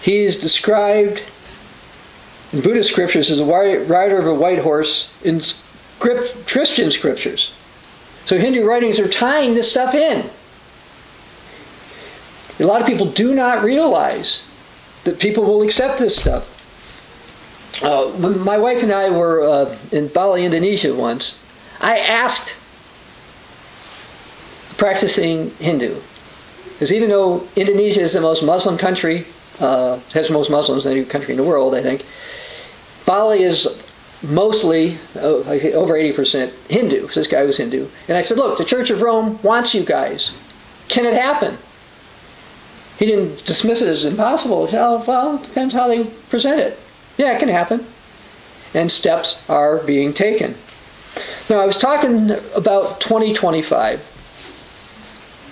[0.01, 1.23] he is described
[2.53, 5.41] in Buddhist scriptures as a rider of a white horse in
[5.99, 7.53] Christian scriptures.
[8.25, 10.29] So Hindu writings are tying this stuff in.
[12.59, 14.43] A lot of people do not realize
[15.05, 16.58] that people will accept this stuff.
[17.81, 21.41] Uh, my wife and I were uh, in Bali, Indonesia once.
[21.79, 22.57] I asked
[24.77, 25.99] practicing Hindu,
[26.73, 29.25] because even though Indonesia is the most Muslim country,
[29.59, 32.05] uh, has the most Muslims than any country in the world, I think,
[33.05, 33.67] Bali is
[34.23, 37.07] mostly oh, over 80% Hindu.
[37.07, 37.87] So this guy was Hindu.
[38.07, 40.31] And I said, look, the Church of Rome wants you guys.
[40.89, 41.57] Can it happen?
[42.97, 44.65] He didn't dismiss it as impossible.
[44.65, 46.77] He said, oh, well, it depends how they present it.
[47.19, 47.85] Yeah, it can happen.
[48.73, 50.55] And steps are being taken.
[51.49, 53.99] Now, I was talking about 2025,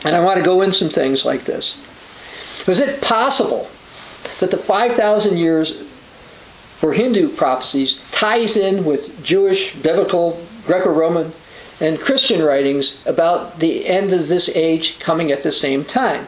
[0.06, 1.78] and I want to go in some things like this.
[2.68, 3.68] Is it possible
[4.40, 5.84] that the 5,000 years
[6.78, 11.32] for Hindu prophecies ties in with Jewish biblical Greco-Roman,
[11.80, 16.28] and Christian writings about the end of this age coming at the same time.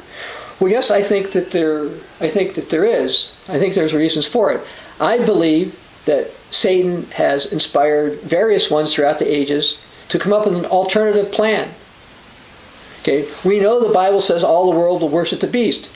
[0.60, 1.90] Well, yes, I think that there.
[2.20, 3.32] I think that there is.
[3.48, 4.62] I think there's reasons for it.
[5.00, 10.56] I believe that Satan has inspired various ones throughout the ages to come up with
[10.56, 11.70] an alternative plan.
[13.02, 15.90] Okay, we know the Bible says all the world will worship the beast.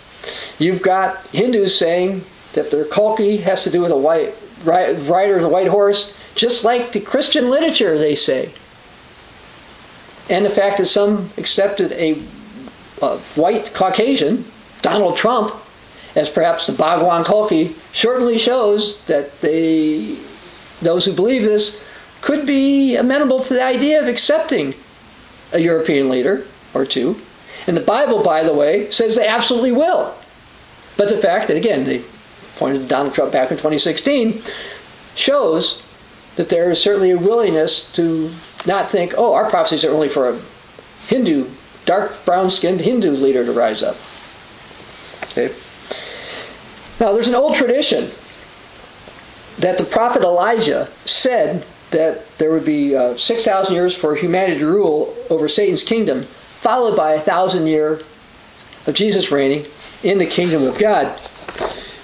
[0.58, 5.44] You've got Hindus saying that their kalki has to do with a white rider of
[5.44, 8.52] a white horse, just like the Christian literature, they say.
[10.30, 12.22] And the fact that some accepted a,
[13.02, 14.46] a white Caucasian,
[14.82, 15.54] Donald Trump,
[16.16, 20.18] as perhaps the Bhagwan Kalki, certainly shows that they,
[20.82, 21.82] those who believe this
[22.22, 24.74] could be amenable to the idea of accepting
[25.52, 27.20] a European leader or two.
[27.68, 30.16] And the Bible, by the way, says they absolutely will.
[30.98, 32.04] But the fact that, again, they
[32.58, 34.42] pointed to Donald Trump back in 2016,
[35.16, 35.82] shows
[36.36, 38.32] that there is certainly a willingness to
[38.66, 40.40] not think, oh, our prophecies are only for a
[41.08, 41.50] Hindu,
[41.86, 43.98] dark brown skinned Hindu leader to rise up.
[45.24, 45.54] Okay?
[47.00, 48.12] Now, there's an old tradition
[49.60, 54.68] that the prophet Elijah said that there would be uh, 6,000 years for humanity to
[54.68, 58.02] rule over Satan's kingdom, followed by a thousand year
[58.88, 59.66] of Jesus reigning
[60.04, 61.18] in the kingdom of God.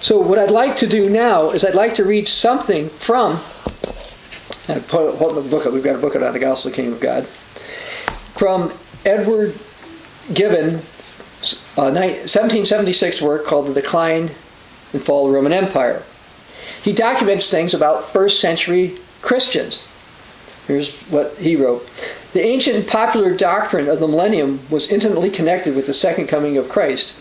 [0.02, 3.34] So, what I'd like to do now is I'd like to read something from.
[4.68, 5.74] Uh, hold the book up.
[5.74, 7.28] We've got a book on the Gospel of the Kingdom of God.
[8.38, 8.72] From
[9.06, 9.58] Edward
[10.34, 10.76] Gibbon,
[11.76, 14.32] uh, 1776 work called The Decline
[14.94, 16.04] and Fall of the Roman Empire.
[16.84, 19.86] He documents things about first century Christians.
[20.68, 21.90] Here's what he wrote.
[22.34, 26.70] The ancient popular doctrine of the millennium was intimately connected with the second coming of
[26.70, 27.14] Christ.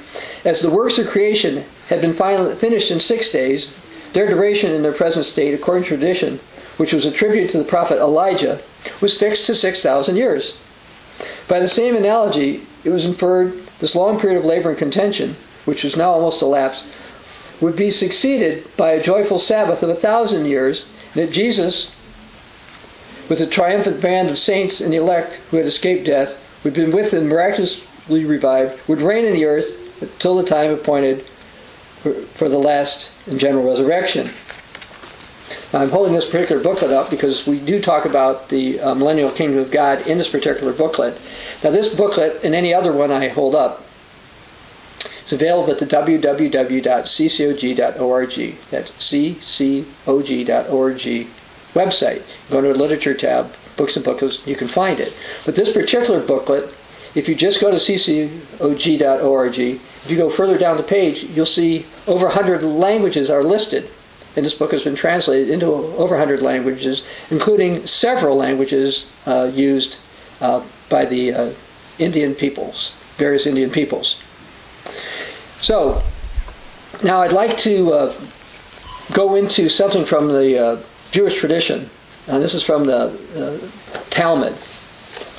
[0.44, 3.74] As the works of creation had been finished in six days,
[4.12, 6.40] their duration in their present state, according to tradition,
[6.76, 8.60] which was attributed to the prophet Elijah,
[9.00, 10.56] was fixed to 6,000 years.
[11.48, 15.84] By the same analogy, it was inferred this long period of labor and contention, which
[15.84, 16.84] was now almost elapsed,
[17.60, 21.94] would be succeeded by a joyful Sabbath of a thousand years, and that Jesus,
[23.28, 26.92] with a triumphant band of saints and elect who had escaped death, who had been
[26.92, 31.24] with and miraculously revived, would reign in the earth until the time appointed
[32.34, 34.30] for the last and general resurrection.
[35.72, 39.30] Now, I'm holding this particular booklet up because we do talk about the uh, millennial
[39.30, 41.20] kingdom of God in this particular booklet.
[41.62, 43.84] Now, this booklet and any other one I hold up
[45.28, 46.56] is available at the www.ccog.org.
[48.70, 49.76] That's ccog.org
[51.74, 52.22] website.
[52.50, 55.14] Go to the literature tab, books and booklets, you can find it.
[55.44, 56.74] But this particular booklet,
[57.14, 61.84] if you just go to ccog.org, if you go further down the page, you'll see
[62.06, 63.90] over 100 languages are listed.
[64.34, 69.98] And this book has been translated into over 100 languages, including several languages uh, used
[70.40, 71.52] uh, by the uh,
[71.98, 74.16] Indian peoples, various Indian peoples.
[75.60, 76.02] So,
[77.02, 78.20] now I'd like to uh,
[79.12, 81.88] go into something from the uh, Jewish tradition.
[82.26, 84.56] And this is from the uh, Talmud.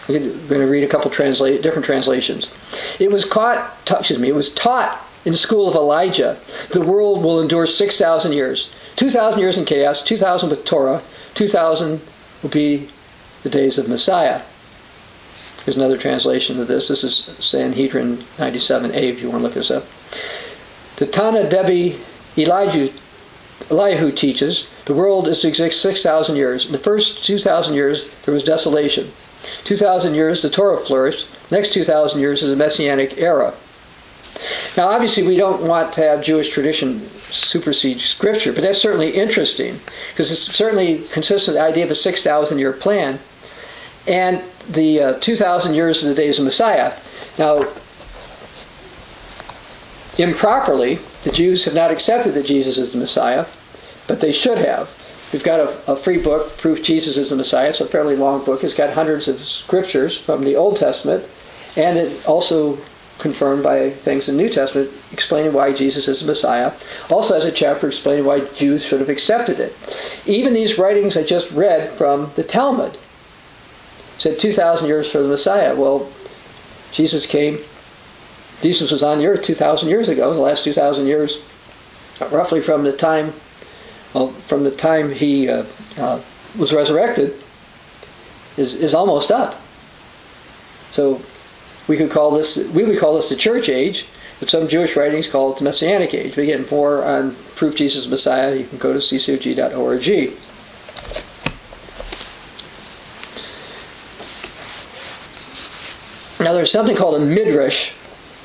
[0.08, 2.52] We're going to read a couple translate, different translations.
[3.00, 6.38] It was caught, excuse me, it was taught in the school of Elijah.
[6.72, 8.74] The world will endure 6,000 years.
[8.96, 11.02] 2,000 years in chaos, 2,000 with Torah,
[11.36, 12.02] 2,000
[12.42, 12.90] will be
[13.44, 14.42] the days of Messiah.
[15.70, 16.88] Here's another translation of this.
[16.88, 19.84] This is Sanhedrin 97a if you want to look this up.
[20.96, 22.00] The Tana Devi
[22.40, 22.92] Elijah,
[23.70, 26.66] Elihu teaches the world is to exist 6,000 years.
[26.66, 29.12] In the first 2,000 years, there was desolation.
[29.66, 31.28] 2,000 years, the Torah flourished.
[31.52, 33.54] Next 2,000 years is the Messianic era.
[34.76, 39.80] Now, obviously, we don't want to have Jewish tradition supersede Scripture, but that's certainly interesting
[40.14, 43.20] because it's certainly consistent with the idea of a 6,000 year plan.
[44.08, 46.94] And the uh, 2,000 years of the days of Messiah.
[47.38, 47.68] Now,
[50.18, 53.46] improperly, the Jews have not accepted that Jesus is the Messiah,
[54.08, 54.90] but they should have.
[55.34, 57.70] We've got a, a, free book, Proof Jesus is the Messiah.
[57.70, 58.64] It's a fairly long book.
[58.64, 61.24] It's got hundreds of scriptures from the Old Testament,
[61.76, 62.78] and it also
[63.20, 66.72] confirmed by things in the New Testament explaining why Jesus is the Messiah.
[67.12, 69.76] Also has a chapter explaining why Jews should have accepted it.
[70.26, 72.98] Even these writings I just read from the Talmud
[74.20, 75.76] said 2,000 years for the Messiah.
[75.76, 76.10] Well,
[76.92, 77.58] Jesus came,
[78.62, 81.40] Jesus was on the earth 2,000 years ago, the last 2,000 years,
[82.32, 83.34] roughly from the time
[84.14, 85.66] well, from the time he uh,
[85.98, 86.20] uh,
[86.58, 87.36] was resurrected
[88.58, 89.62] is, is almost up.
[90.92, 91.22] So
[91.88, 94.08] we could call this we would call this the church age,
[94.40, 96.36] but some Jewish writings call it the Messianic age.
[96.36, 98.56] We get more on proof Jesus Messiah.
[98.56, 100.34] You can go to ccog.org.
[106.40, 107.92] Now, there's something called a midrash,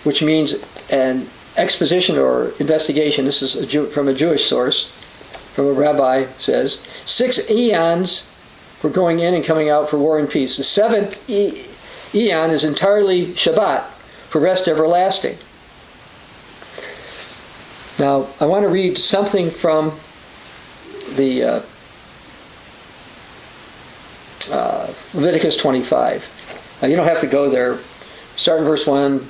[0.03, 0.55] which means
[0.90, 3.24] an exposition or investigation.
[3.24, 4.90] This is a Jew, from a Jewish source,
[5.55, 8.26] from a rabbi says six eons
[8.80, 10.57] for going in and coming out for war and peace.
[10.57, 11.66] The seventh e-
[12.14, 13.84] eon is entirely Shabbat
[14.28, 15.38] for rest everlasting.
[17.99, 19.92] Now, I want to read something from
[21.14, 21.62] the uh,
[24.51, 26.28] uh, Leviticus 25.
[26.81, 27.79] Now, you don't have to go there.
[28.37, 29.27] Start in verse 1.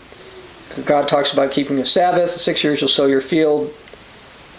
[0.87, 2.31] God talks about keeping a Sabbath.
[2.31, 3.73] Six years you'll sow your field.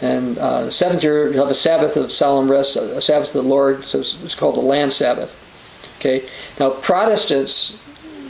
[0.02, 3.34] And uh, the seventh year you'll have a Sabbath of solemn rest, a Sabbath of
[3.34, 3.86] the Lord.
[3.86, 5.36] So it's, it's called the land Sabbath.
[5.98, 6.28] Okay.
[6.60, 7.80] Now, Protestants,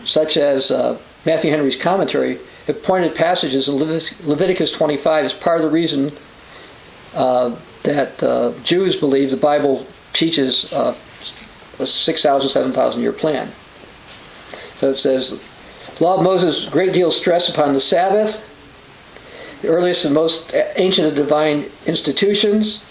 [0.06, 5.64] such as uh, Matthew Henry's commentary, have pointed passages in Leviticus 25 as part of
[5.64, 6.12] the reason
[7.14, 10.96] uh, that uh, Jews believe the Bible teaches uh,
[11.80, 13.52] a 6,000, 7,000 year plan.
[14.76, 15.40] So it says,
[16.00, 18.44] law of Moses, great deal stress upon the Sabbath,
[19.62, 22.84] the earliest and most ancient of divine institutions,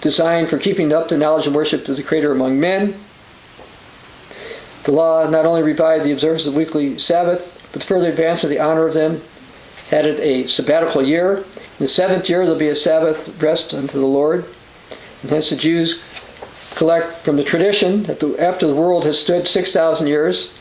[0.00, 2.94] designed for keeping up the knowledge and worship of the Creator among men.
[4.84, 8.50] The law not only revived the observance of the weekly Sabbath, but further advanced of
[8.50, 9.20] the honor of them,
[9.92, 11.38] added a sabbatical year.
[11.38, 11.44] In
[11.78, 14.44] the seventh year, there'll be a Sabbath rest unto the Lord.
[15.22, 16.02] And hence the Jews
[16.78, 20.52] collect from the tradition that the, after the world has stood 6,000 years,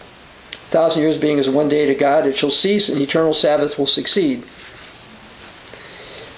[0.71, 3.85] 1,000 years being as one day to God, it shall cease and eternal Sabbath will
[3.85, 4.43] succeed.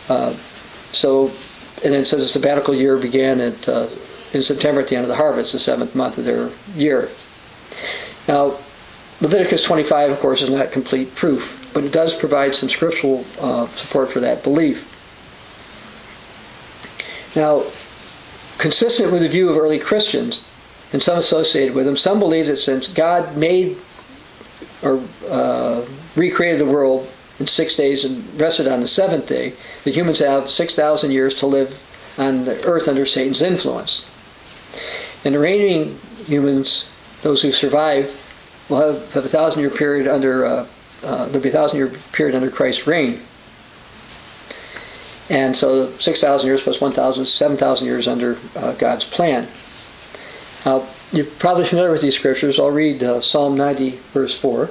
[0.10, 0.36] Uh,
[0.92, 1.28] so,
[1.82, 3.88] and then it says the sabbatical year began at, uh,
[4.34, 7.08] in September at the end of the harvest, the seventh month of their year.
[8.28, 8.58] Now,
[9.22, 13.66] Leviticus 25, of course, is not complete proof, but it does provide some scriptural uh,
[13.70, 14.86] support for that belief.
[17.34, 17.64] Now,
[18.60, 20.44] consistent with the view of early Christians
[20.94, 23.78] and some associated with them, some believe that since God made
[24.84, 25.84] or uh,
[26.16, 29.54] recreated the world in six days and rested on the seventh day,
[29.84, 31.80] that humans have 6,000 years to live
[32.18, 34.06] on the earth under Satan's influence.
[35.24, 36.86] And the remaining humans,
[37.22, 38.22] those who survive,
[38.68, 40.68] will have, have a thousand year period under, uh,
[41.04, 43.22] uh, there'll be a thousand year period under Christ's reign.
[45.30, 49.48] And so 6,000 years plus 1,000, 7,000 years under uh, God's plan.
[50.66, 52.60] Now, you're probably familiar with these scriptures.
[52.60, 54.68] I'll read uh, Psalm 90, verse 4.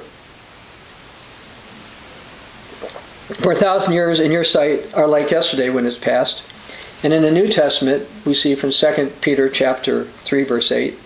[3.35, 6.43] For a thousand years in your sight are like yesterday when it's past.
[7.03, 10.97] And in the New Testament, we see from 2 Peter chapter 3, verse 8.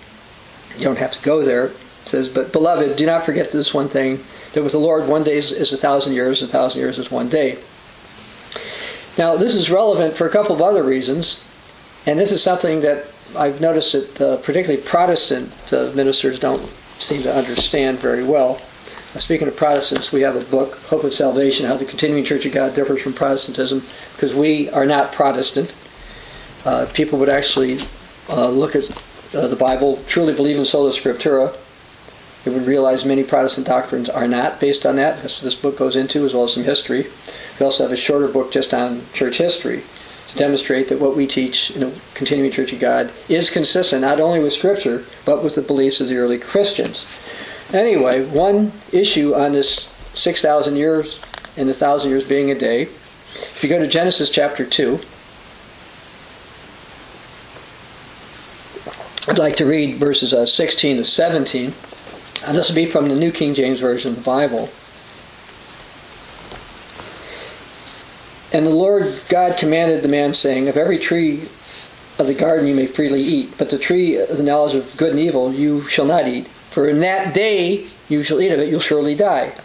[0.77, 1.67] You don't have to go there.
[1.67, 1.75] It
[2.05, 4.19] says, But beloved, do not forget this one thing,
[4.53, 7.11] that with the Lord one day is, is a thousand years, a thousand years is
[7.11, 7.57] one day.
[9.17, 11.43] Now, this is relevant for a couple of other reasons,
[12.05, 13.05] and this is something that
[13.37, 16.67] I've noticed that uh, particularly Protestant uh, ministers don't
[16.99, 18.59] seem to understand very well.
[19.13, 22.45] Uh, speaking of Protestants, we have a book, Hope of Salvation, How the Continuing Church
[22.45, 23.83] of God Differs from Protestantism,
[24.15, 25.75] because we are not Protestant.
[26.65, 27.77] Uh, people would actually
[28.29, 28.89] uh, look at
[29.35, 31.55] uh, the Bible, truly believe in sola scriptura,
[32.43, 35.21] they would realize many Protestant doctrines are not based on that.
[35.21, 37.07] That's what this book goes into, as well as some history.
[37.59, 39.83] We also have a shorter book just on church history
[40.29, 44.19] to demonstrate that what we teach in a continuing Church of God is consistent not
[44.19, 47.05] only with Scripture, but with the beliefs of the early Christians.
[47.71, 51.19] Anyway, one issue on this 6,000 years
[51.57, 54.99] and the 1,000 years being a day, if you go to Genesis chapter 2,
[59.27, 61.73] I'd like to read verses uh, 16 to 17.
[62.45, 64.69] And this will be from the New King James Version of the Bible.
[68.53, 71.49] And the Lord God commanded the man, saying, Of every tree
[72.19, 75.09] of the garden you may freely eat, but the tree of the knowledge of good
[75.09, 76.47] and evil you shall not eat.
[76.47, 79.55] For in that day you shall eat of it, you'll surely die.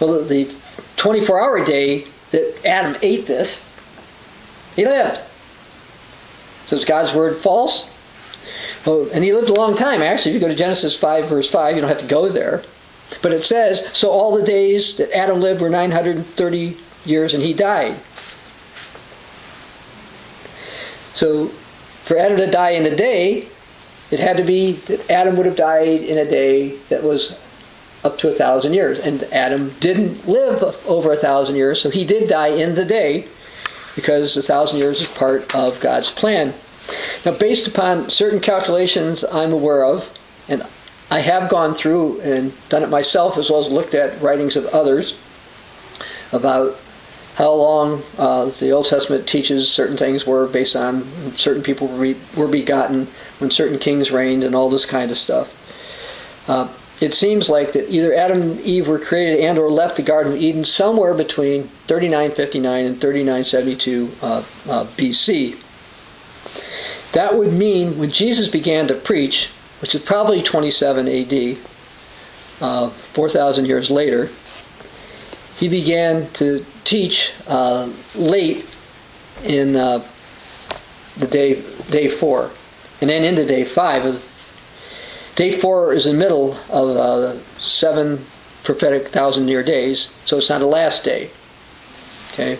[0.00, 0.54] Well, the
[0.96, 3.64] 24 hour day that Adam ate this,
[4.74, 5.20] he lived.
[6.66, 7.90] So is God's word false?
[8.86, 10.32] Well, and he lived a long time, actually.
[10.32, 12.62] If you go to Genesis 5, verse 5, you don't have to go there.
[13.22, 16.76] But it says, So all the days that Adam lived were 930
[17.08, 17.98] years and he died.
[21.14, 21.48] So
[22.04, 23.48] for Adam to die in a day,
[24.10, 27.38] it had to be that Adam would have died in a day that was
[28.04, 28.98] up to a thousand years.
[28.98, 33.26] And Adam didn't live over a thousand years, so he did die in the day
[33.96, 36.54] because a thousand years is part of God's plan.
[37.24, 40.16] Now, based upon certain calculations I'm aware of,
[40.48, 40.62] and
[41.10, 44.66] I have gone through and done it myself as well as looked at writings of
[44.66, 45.18] others
[46.32, 46.78] about
[47.38, 51.04] how long uh, the Old Testament teaches certain things were based on
[51.36, 53.06] certain people were begotten
[53.38, 55.54] when certain kings reigned and all this kind of stuff.
[56.48, 56.66] Uh,
[57.00, 60.32] it seems like that either Adam and Eve were created and or left the Garden
[60.32, 64.26] of Eden somewhere between 3959 and 3972 uh,
[64.68, 65.62] uh, BC.
[67.12, 69.48] That would mean when Jesus began to preach,
[69.80, 71.56] which is probably 27 AD,
[72.60, 74.28] uh, 4,000 years later,
[75.58, 78.64] he began to teach uh, late
[79.44, 80.06] in uh,
[81.16, 82.50] the day day four,
[83.00, 84.24] and then into day five.
[85.34, 88.24] Day four is the middle of uh, seven
[88.62, 91.30] prophetic thousand year days, so it's not a last day.
[92.32, 92.58] Okay.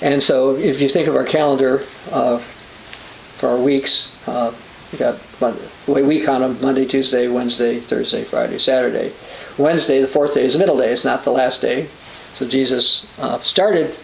[0.00, 4.54] And so, if you think of our calendar uh, for our weeks, uh,
[4.92, 9.12] we got the way we count them: Monday, Tuesday, Wednesday, Thursday, Friday, Saturday.
[9.58, 10.92] Wednesday, the fourth day, is the middle day.
[10.92, 11.88] It's not the last day.
[12.34, 13.94] So Jesus uh, started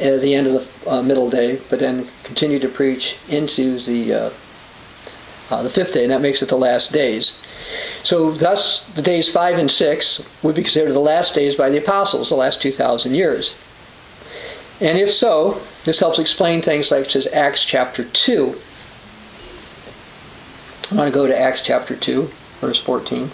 [0.00, 0.52] at the end of
[0.84, 4.30] the uh, middle day, but then continued to preach into the uh,
[5.50, 7.38] uh, the fifth day, and that makes it the last days.
[8.02, 11.78] So, thus, the days five and six would be considered the last days by the
[11.78, 13.58] apostles, the last two thousand years.
[14.80, 18.58] And if so, this helps explain things like as Acts chapter two.
[20.90, 23.30] I want to go to Acts chapter two, verse fourteen.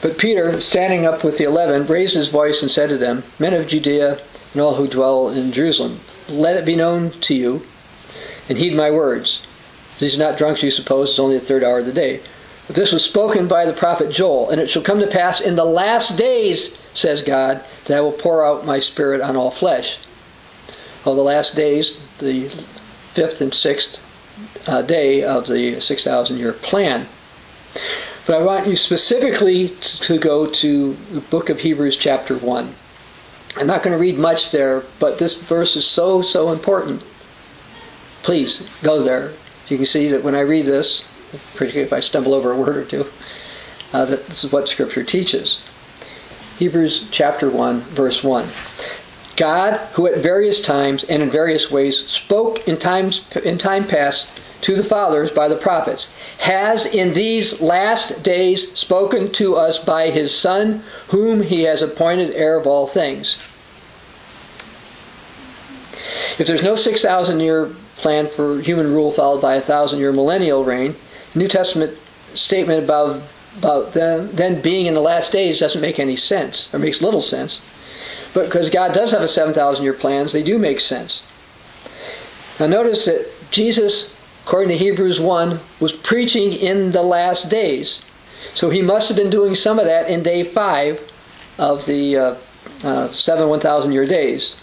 [0.00, 3.54] But Peter, standing up with the eleven, raised his voice and said to them, Men
[3.54, 4.20] of Judea
[4.52, 7.62] and all who dwell in Jerusalem, let it be known to you,
[8.48, 9.46] and heed my words.
[9.98, 12.20] These are not drunks, you suppose, it's only the third hour of the day.
[12.66, 15.56] But this was spoken by the prophet Joel, and it shall come to pass in
[15.56, 19.98] the last days, says God, that I will pour out my spirit on all flesh.
[21.04, 24.04] Of the last days, the fifth and sixth
[24.68, 27.06] uh, day of the 6,000 year plan.
[28.28, 32.74] But I want you specifically to go to the book of Hebrews, chapter 1.
[33.56, 37.02] I'm not going to read much there, but this verse is so, so important.
[38.22, 39.32] Please go there.
[39.68, 41.08] You can see that when I read this,
[41.54, 43.06] particularly if I stumble over a word or two,
[43.94, 45.66] uh, that this is what Scripture teaches.
[46.58, 48.46] Hebrews chapter 1, verse 1.
[49.38, 54.28] God, who at various times and in various ways spoke in times in time past
[54.62, 60.10] to the fathers by the prophets, has in these last days spoken to us by
[60.10, 63.38] his Son, whom he has appointed heir of all things.
[66.38, 70.64] If there's no 6,000 year plan for human rule followed by a thousand year millennial
[70.64, 70.94] reign,
[71.32, 71.96] the New Testament
[72.34, 73.22] statement about,
[73.58, 77.20] about them then being in the last days doesn't make any sense, or makes little
[77.20, 77.60] sense.
[78.34, 81.26] But because God does have a 7,000 year plans, they do make sense.
[82.60, 84.17] Now notice that Jesus
[84.48, 88.02] according to Hebrews 1, was preaching in the last days.
[88.54, 91.12] So he must have been doing some of that in day 5
[91.58, 92.34] of the uh,
[92.82, 94.56] uh, seven 1,000 year days.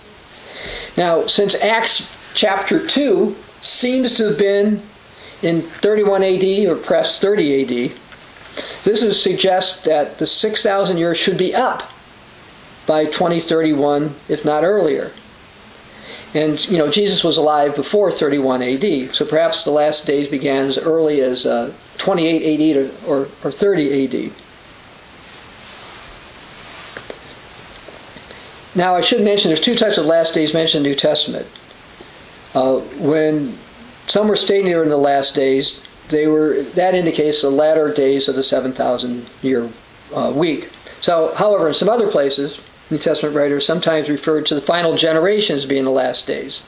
[0.97, 4.81] Now, since Acts chapter 2 seems to have been
[5.43, 7.91] in 31 AD or perhaps 30 AD,
[8.86, 11.91] this would suggest that the 6,000 years should be up
[12.88, 15.11] by 2031, if not earlier.
[16.36, 20.67] And you know, Jesus was alive before 31 AD, so perhaps the last days began
[20.67, 24.31] as early as uh, 28 AD or, or 30 AD.
[28.75, 31.47] Now, I should mention there's two types of last days mentioned in the New Testament.
[32.53, 33.57] Uh, when
[34.07, 38.27] some were stating they in the last days, they were that indicates the latter days
[38.27, 39.69] of the 7,000 year
[40.13, 40.69] uh, week.
[40.99, 42.59] So, however, in some other places,
[42.89, 46.63] New Testament writers sometimes referred to the final generations being the last days.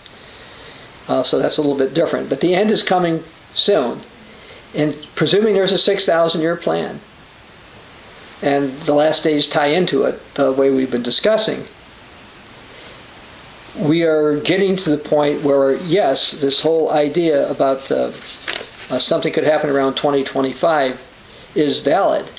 [1.07, 2.29] Uh, so that's a little bit different.
[2.29, 4.01] But the end is coming soon.
[4.75, 6.99] And presuming there's a 6,000 year plan,
[8.41, 11.63] and the last days tie into it the way we've been discussing,
[13.79, 18.11] we are getting to the point where, yes, this whole idea about uh,
[18.89, 21.01] uh, something could happen around 2025
[21.55, 22.29] is valid.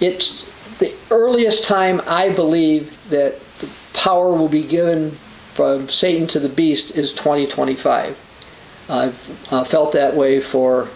[0.00, 0.44] It's
[0.82, 5.12] the earliest time I believe that the power will be given
[5.54, 8.18] from Satan to the beast is 2025.
[8.90, 10.88] I've uh, felt that way for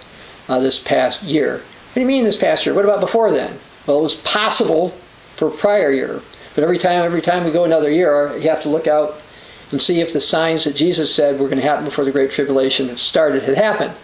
[0.48, 1.58] uh, this past year.
[1.58, 2.74] What do you mean this past year?
[2.74, 3.56] What about before then?
[3.86, 4.88] Well, it was possible
[5.36, 6.20] for prior year,
[6.56, 9.20] but every time every time we go another year, you have to look out
[9.70, 12.32] and see if the signs that Jesus said were going to happen before the Great
[12.32, 13.94] Tribulation started had happened.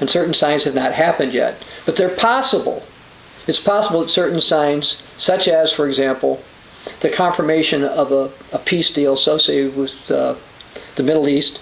[0.00, 2.82] And certain signs have not happened yet, but they're possible.
[3.50, 6.40] It's possible that certain signs, such as, for example,
[7.00, 10.36] the confirmation of a, a peace deal associated with uh,
[10.94, 11.60] the Middle East,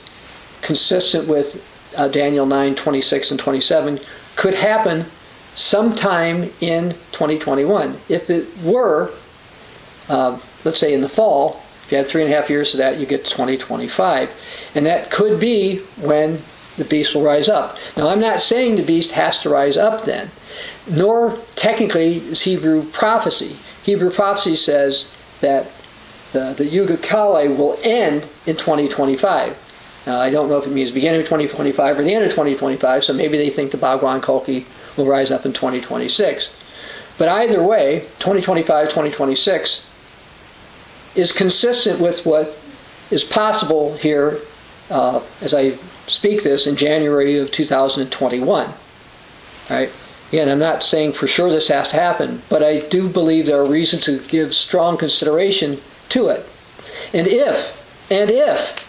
[0.60, 1.64] consistent with
[1.96, 4.00] uh, Daniel 9 26 and 27,
[4.36, 5.06] could happen
[5.54, 7.96] sometime in 2021.
[8.10, 9.10] If it were,
[10.10, 12.78] uh, let's say in the fall, if you had three and a half years of
[12.78, 14.34] that, you get 2025.
[14.74, 16.42] And that could be when
[16.78, 17.76] the beast will rise up.
[17.96, 20.30] Now, I'm not saying the beast has to rise up then,
[20.90, 23.56] nor technically is Hindu prophecy.
[23.82, 25.70] Hindu prophecy says that
[26.32, 29.56] the, the Yuga Kali will end in 2025.
[30.06, 33.04] Now, I don't know if it means beginning of 2025 or the end of 2025,
[33.04, 34.64] so maybe they think the Bhagwan Kalki
[34.96, 36.54] will rise up in 2026.
[37.18, 39.84] But either way, 2025, 2026
[41.16, 42.58] is consistent with what
[43.10, 44.38] is possible here
[44.90, 45.76] uh, as I
[46.08, 48.72] speak this in January of 2021.
[49.70, 49.90] Right?
[50.28, 53.60] Again, I'm not saying for sure this has to happen, but I do believe there
[53.60, 55.80] are reasons to give strong consideration
[56.10, 56.46] to it.
[57.14, 58.84] And if, and if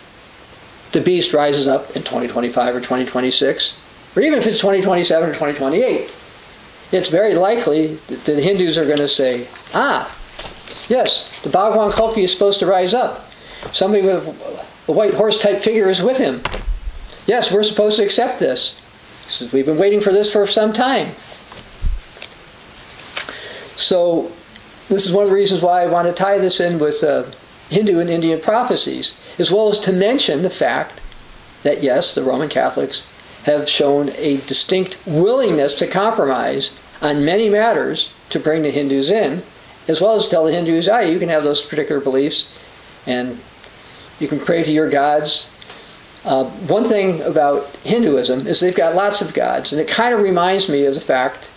[0.91, 3.77] the beast rises up in 2025 or 2026,
[4.15, 6.11] or even if it's 2027 or 2028,
[6.91, 10.13] it's very likely that the Hindus are going to say, ah,
[10.89, 13.31] yes, the Bhagwan Kalki is supposed to rise up.
[13.71, 14.25] Somebody with
[14.87, 16.41] a white horse type figure is with him.
[17.27, 18.79] Yes, we're supposed to accept this.
[19.27, 21.11] Says, We've been waiting for this for some time.
[23.75, 24.31] So,
[24.89, 27.25] this is one of the reasons why I want to tie this in with uh,
[27.69, 31.01] Hindu and Indian prophecies, as well as to mention the fact
[31.63, 33.07] that, yes, the Roman Catholics
[33.43, 39.43] have shown a distinct willingness to compromise on many matters to bring the Hindus in,
[39.87, 42.53] as well as tell the Hindus, ah, you can have those particular beliefs
[43.07, 43.39] and
[44.19, 45.49] you can pray to your gods.
[46.25, 50.21] Uh, one thing about Hinduism is they've got lots of gods, and it kind of
[50.21, 51.49] reminds me of the fact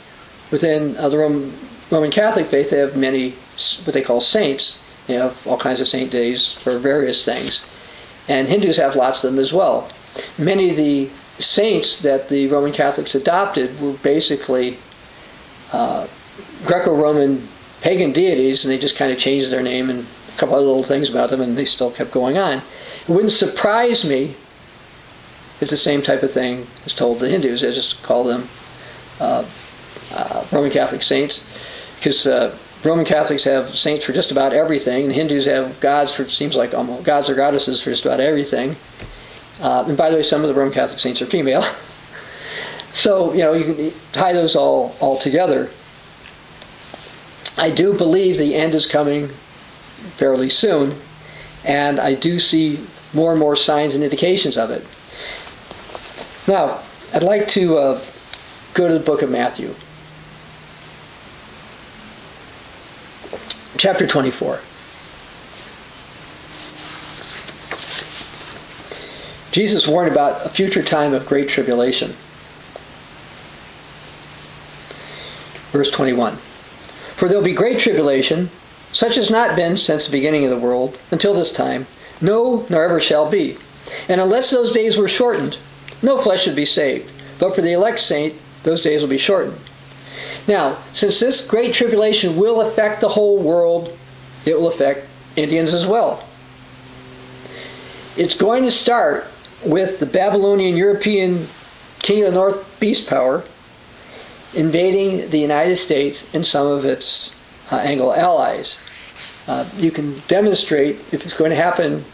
[0.51, 1.53] within uh, the Roman,
[1.91, 3.31] Roman Catholic faith they have many
[3.85, 4.79] what they call saints.
[5.07, 7.67] They have all kinds of saint days for various things,
[8.29, 9.91] and Hindus have lots of them as well.
[10.39, 14.79] Many of the saints that the Roman Catholics adopted were basically
[15.73, 16.07] uh,
[16.65, 17.47] Greco-Roman
[17.81, 20.85] pagan deities, and they just kind of changed their name and a couple other little
[20.85, 22.59] things about them, and they still kept going on.
[22.59, 24.37] It wouldn't surprise me
[25.63, 27.63] if the same type of thing as told the Hindus.
[27.63, 28.49] I just call them
[29.21, 29.45] uh,
[30.13, 31.49] uh, Roman Catholic saints,
[31.99, 36.29] because uh, Roman Catholics have saints for just about everything, and Hindus have gods for
[36.29, 38.75] seems like almost gods or goddesses for just about everything.
[39.61, 41.65] Uh, and by the way, some of the Roman Catholic saints are female.
[42.93, 45.71] so, you know, you can tie those all, all together.
[47.57, 49.29] I do believe the end is coming
[50.17, 50.97] fairly soon,
[51.65, 52.85] and I do see
[53.15, 54.85] more and more signs and indications of it.
[56.49, 56.81] Now,
[57.15, 58.01] I'd like to uh,
[58.75, 59.75] go to the book of Matthew,
[63.77, 64.59] chapter 24.
[69.53, 72.13] Jesus warned about a future time of great tribulation.
[75.71, 78.51] Verse 21 For there'll be great tribulation,
[78.93, 81.87] such as has not been since the beginning of the world until this time,
[82.21, 83.59] no, nor ever shall be.
[84.09, 85.59] And unless those days were shortened,
[86.03, 87.11] no flesh would be saved.
[87.39, 89.59] But for the elect saint, those days will be shortened.
[90.47, 93.97] Now, since this great tribulation will affect the whole world,
[94.45, 96.25] it will affect Indians as well.
[98.17, 99.27] It's going to start
[99.65, 101.49] with the Babylonian European
[102.01, 103.45] king of the north beast power
[104.55, 107.35] invading the United States and some of its
[107.71, 108.81] uh, Anglo allies.
[109.47, 112.05] Uh, you can demonstrate if it's going to happen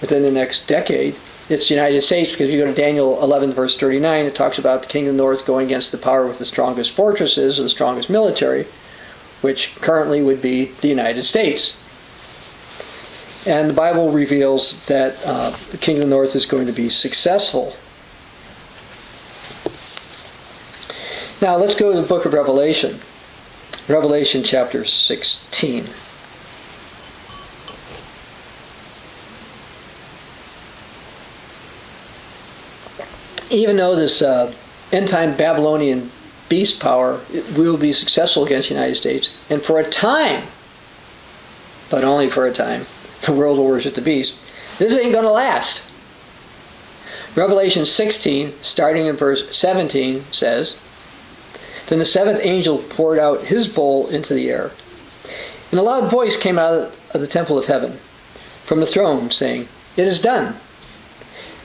[0.00, 1.14] within the next decade,
[1.48, 4.58] it's the United States because if you go to Daniel 11, verse 39, it talks
[4.58, 7.62] about the king of the north going against the power with the strongest fortresses or
[7.62, 8.66] the strongest military,
[9.40, 11.76] which currently would be the United States.
[13.46, 16.90] And the Bible reveals that uh, the king of the north is going to be
[16.90, 17.74] successful.
[21.40, 23.00] Now let's go to the book of Revelation.
[23.88, 25.86] Revelation chapter 16.
[33.50, 34.52] Even though this uh,
[34.92, 36.10] end time Babylonian
[36.48, 37.20] beast power
[37.56, 40.44] will be successful against the United States, and for a time,
[41.90, 42.86] but only for a time,
[43.22, 44.38] the world will worship the beast.
[44.78, 45.82] This ain't going to last.
[47.34, 50.78] Revelation 16, starting in verse 17, says,
[51.86, 54.70] Then the seventh angel poured out his bowl into the air.
[55.70, 57.92] And a loud voice came out of the temple of heaven,
[58.64, 60.56] from the throne, saying, It is done.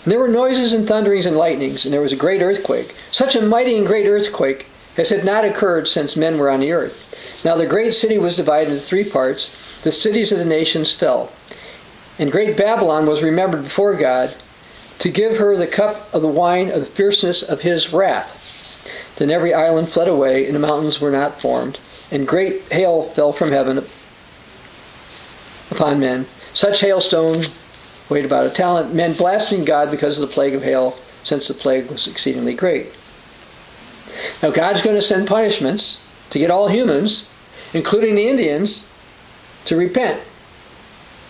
[0.06, 2.96] There were noises and thunderings and lightnings, and there was a great earthquake.
[3.12, 6.72] Such a mighty and great earthquake as had not occurred since men were on the
[6.72, 7.42] earth.
[7.44, 9.56] Now the great city was divided into three parts.
[9.84, 11.32] The cities of the nations fell.
[12.20, 14.36] And great Babylon was remembered before God
[15.00, 18.40] to give her the cup of the wine of the fierceness of his wrath.
[19.16, 21.80] Then every island fled away, and the mountains were not formed,
[22.12, 23.86] and great hail fell from heaven
[25.72, 26.28] upon men.
[26.54, 27.46] Such hailstone
[28.10, 28.94] weighed about a talent.
[28.94, 32.88] Men blaspheming God because of the plague of hail since the plague was exceedingly great.
[34.42, 37.26] Now, God's going to send punishments to get all humans,
[37.74, 38.88] including the Indians,
[39.66, 40.22] to repent.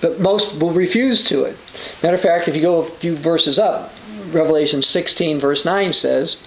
[0.01, 1.57] But most will refuse to it.
[2.01, 3.93] Matter of fact, if you go a few verses up,
[4.31, 6.45] Revelation 16, verse 9 says,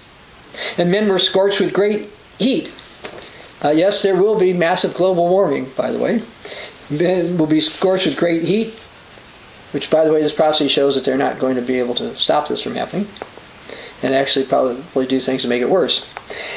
[0.77, 2.71] And men were scorched with great heat.
[3.63, 6.21] Uh, yes, there will be massive global warming, by the way.
[6.89, 8.75] Men will be scorched with great heat,
[9.71, 12.15] which, by the way, this prophecy shows that they're not going to be able to
[12.15, 13.07] stop this from happening,
[14.01, 16.07] and actually probably do things to make it worse.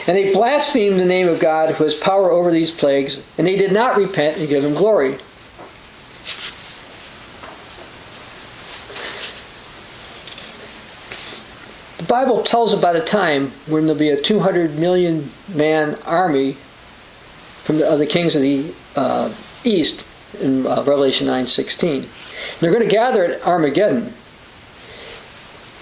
[0.07, 3.57] And they blasphemed the name of God who has power over these plagues, and they
[3.57, 5.19] did not repent and give him glory.
[11.99, 16.57] The Bible tells about a time when there'll be a 200 million man army
[17.63, 19.33] from the, of the kings of the uh,
[19.65, 20.05] east
[20.41, 22.07] in uh, Revelation 9:16.
[22.61, 24.12] They're going to gather at Armageddon,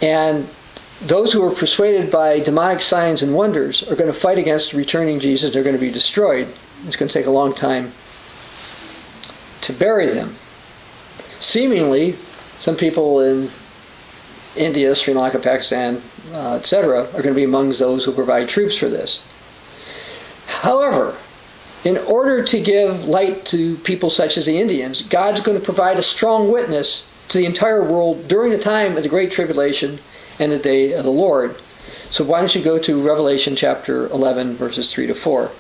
[0.03, 0.49] and
[1.03, 5.21] those who are persuaded by demonic signs and wonders are going to fight against returning
[5.21, 5.53] Jesus.
[5.53, 6.49] They're going to be destroyed.
[6.87, 7.93] It's going to take a long time
[9.63, 10.35] to bury them.
[11.41, 12.17] Seemingly,
[12.59, 13.51] some people in
[14.57, 16.03] India, Sri Lanka, Pakistan,
[16.33, 19.25] uh, etc., are going to be amongst those who provide troops for this.
[20.47, 21.17] However,
[21.85, 25.99] in order to give light to people such as the Indians, God's going to provide
[25.99, 29.99] a strong witness to the entire world during the time of the Great Tribulation
[30.39, 31.57] and the day of the Lord.
[32.11, 35.51] So why don't you go to Revelation chapter 11, verses 3 to 4.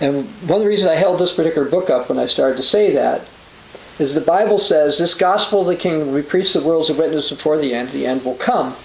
[0.00, 2.62] And one of the reasons I held this particular book up when I started to
[2.62, 3.22] say that
[3.98, 6.90] is the Bible says this gospel of the will be preached to the world as
[6.90, 7.88] a witness before the end.
[7.88, 8.76] The end will come.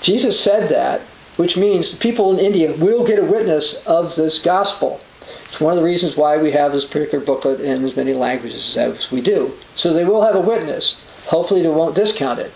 [0.00, 1.02] Jesus said that,
[1.40, 5.00] which means people in India will get a witness of this gospel.
[5.46, 8.76] It's one of the reasons why we have this particular booklet in as many languages
[8.76, 9.50] as we do.
[9.74, 11.02] So they will have a witness.
[11.28, 12.52] Hopefully, they won't discount it.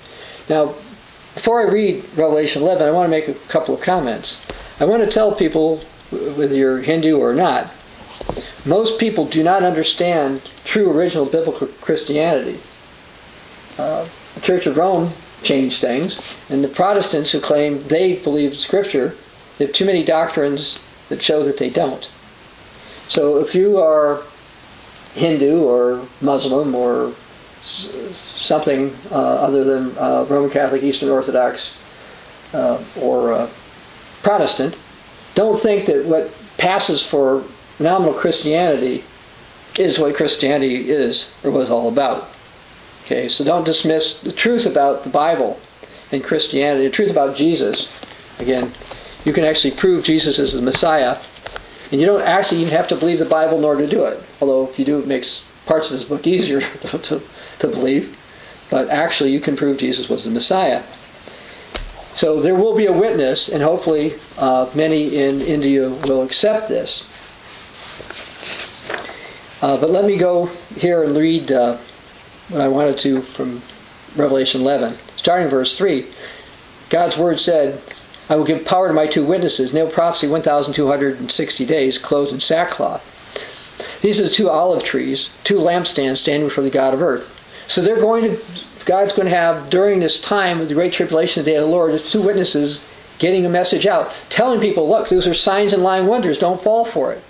[0.50, 0.74] Now,
[1.32, 4.44] before I read Revelation 11, I want to make a couple of comments.
[4.78, 5.78] I want to tell people,
[6.10, 7.72] whether you're Hindu or not,
[8.66, 12.60] most people do not understand true original biblical Christianity.
[13.78, 15.14] Uh, the Church of Rome
[15.44, 19.14] changed things, and the Protestants who claim they believe Scripture,
[19.58, 22.10] they have too many doctrines that show that they don't.
[23.08, 24.22] So if you are
[25.14, 27.12] Hindu or Muslim or
[27.62, 31.76] something uh, other than uh, Roman Catholic, Eastern Orthodox,
[32.52, 33.50] uh, or uh,
[34.22, 34.76] Protestant,
[35.34, 37.44] don't think that what passes for
[37.78, 39.04] nominal Christianity
[39.78, 42.33] is what Christianity is or was all about.
[43.04, 45.60] Okay, so don't dismiss the truth about the Bible
[46.10, 47.92] and Christianity, the truth about Jesus.
[48.38, 48.72] Again,
[49.26, 51.18] you can actually prove Jesus is the Messiah,
[51.92, 54.22] and you don't actually even have to believe the Bible in order to do it.
[54.40, 57.20] Although if you do, it makes parts of this book easier to,
[57.58, 58.18] to believe.
[58.70, 60.82] But actually, you can prove Jesus was the Messiah.
[62.14, 67.06] So there will be a witness, and hopefully, uh, many in India will accept this.
[69.60, 70.46] Uh, but let me go
[70.76, 71.76] here and read uh,
[72.48, 73.62] what I wanted to from
[74.16, 74.94] Revelation 11.
[75.16, 76.06] Starting verse 3,
[76.90, 77.80] God's word said,
[78.28, 83.10] I will give power to my two witnesses, will prophesy 1,260 days, clothed in sackcloth.
[84.00, 87.30] These are the two olive trees, two lampstands standing before the God of earth.
[87.66, 88.42] So they're going to,
[88.84, 91.70] God's going to have during this time of the great tribulation, the day of the
[91.70, 92.84] Lord, two witnesses
[93.18, 96.38] getting a message out, telling people, look, those are signs and lying wonders.
[96.38, 97.22] Don't fall for it.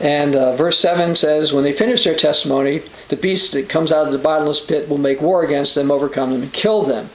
[0.00, 4.06] And uh, verse 7 says, When they finish their testimony, the beast that comes out
[4.06, 7.10] of the bottomless pit will make war against them, overcome them, and kill them.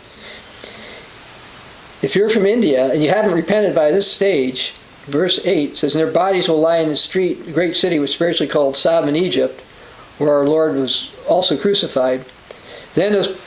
[2.03, 4.73] If you're from India and you haven't repented by this stage,
[5.05, 8.13] verse 8 says, And their bodies will lie in the street, the great city was
[8.13, 9.59] spiritually called Sodom in Egypt,
[10.19, 12.23] where our Lord was also crucified.
[12.93, 13.39] Then those,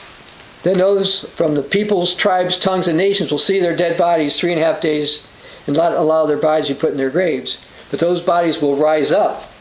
[0.63, 4.51] then those from the peoples, tribes, tongues, and nations will see their dead bodies three
[4.51, 5.23] and a half days
[5.65, 7.57] and not allow their bodies to be put in their graves.
[7.91, 9.51] But those bodies will rise up.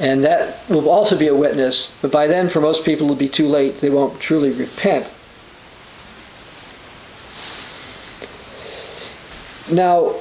[0.00, 1.94] And that will also be a witness.
[2.02, 3.78] But by then, for most people, it'll be too late.
[3.78, 5.06] They won't truly repent.
[9.70, 10.14] Now,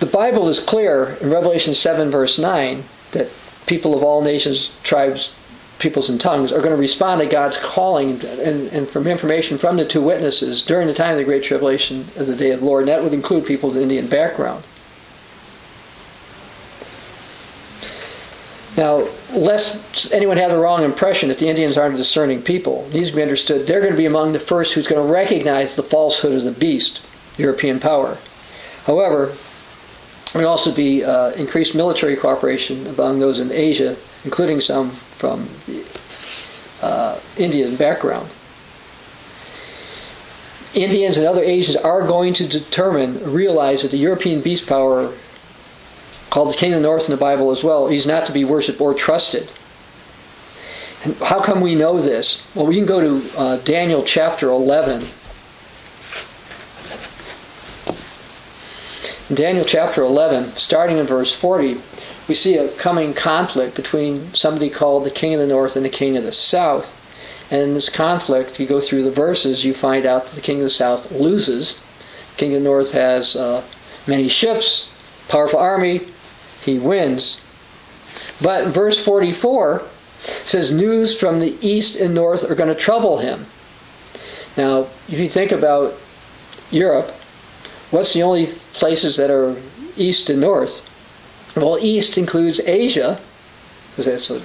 [0.00, 3.28] the Bible is clear in Revelation 7, verse 9, that
[3.66, 5.32] people of all nations, tribes,
[5.80, 9.76] peoples, and tongues are going to respond to God's calling and, and from information from
[9.76, 12.66] the two witnesses during the time of the Great Tribulation of the day of the
[12.66, 12.82] Lord.
[12.82, 14.62] And that would include people with Indian background.
[18.76, 23.10] Now, lest anyone have the wrong impression that the Indians aren't a discerning people, needs
[23.10, 25.82] to be understood they're going to be among the first who's going to recognize the
[25.82, 27.00] falsehood of the beast,
[27.36, 28.16] European power.
[28.86, 29.34] However,
[30.32, 35.48] There will also be uh, increased military cooperation among those in Asia, including some from
[35.66, 35.84] the
[36.82, 38.28] uh, Indian background.
[40.74, 45.12] Indians and other Asians are going to determine, realize that the European beast power,
[46.30, 48.44] called the King of the North in the Bible as well, he's not to be
[48.44, 49.50] worshipped or trusted.
[51.02, 52.46] And how come we know this?
[52.54, 55.04] Well, we can go to uh, Daniel chapter 11.
[59.30, 61.76] In Daniel chapter 11, starting in verse 40,
[62.26, 65.88] we see a coming conflict between somebody called the King of the North and the
[65.88, 66.96] King of the South.
[67.48, 70.56] And in this conflict, you go through the verses, you find out that the king
[70.56, 71.74] of the south loses.
[72.32, 73.62] The king of the north has uh,
[74.08, 74.90] many ships,
[75.28, 76.00] powerful army,
[76.60, 77.40] he wins.
[78.42, 79.84] But verse 44
[80.44, 83.46] says, News from the east and north are going to trouble him.
[84.56, 85.94] Now, if you think about
[86.72, 87.12] Europe,
[87.90, 89.56] what's the only places that are
[89.96, 90.86] east and north?
[91.56, 93.20] Well, east includes Asia,
[93.90, 94.40] because that's a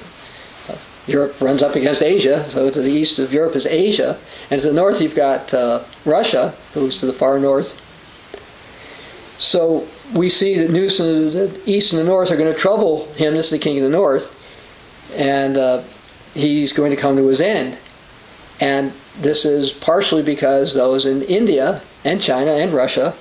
[1.08, 4.18] Europe runs up against Asia, so to the east of Europe is Asia,
[4.50, 7.80] and to the north you've got uh, Russia, who's to the far north.
[9.38, 13.06] So we see that news from the east and the north are going to trouble
[13.14, 13.34] him.
[13.34, 14.32] This is the king of the north,
[15.16, 15.84] and uh,
[16.34, 17.78] he's going to come to his end.
[18.60, 23.14] And this is partially because those in India and China and Russia,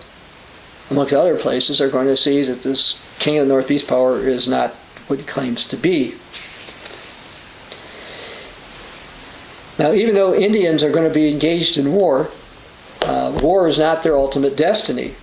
[0.90, 4.18] amongst other places, are going to see that this king of the north beast power
[4.18, 4.70] is not
[5.06, 6.14] what he claims to be.
[9.78, 12.30] Now, even though Indians are going to be engaged in war,
[13.02, 15.14] uh, war is not their ultimate destiny.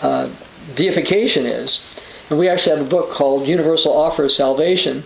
[0.00, 0.28] Uh,
[0.74, 1.84] deification is.
[2.28, 5.04] And we actually have a book called Universal Offer of Salvation.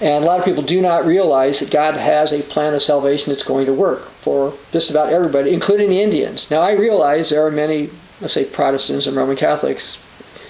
[0.00, 3.30] And a lot of people do not realize that God has a plan of salvation
[3.30, 6.50] that's going to work for just about everybody, including the Indians.
[6.50, 7.90] Now, I realize there are many,
[8.20, 9.98] let's say, Protestants and Roman Catholics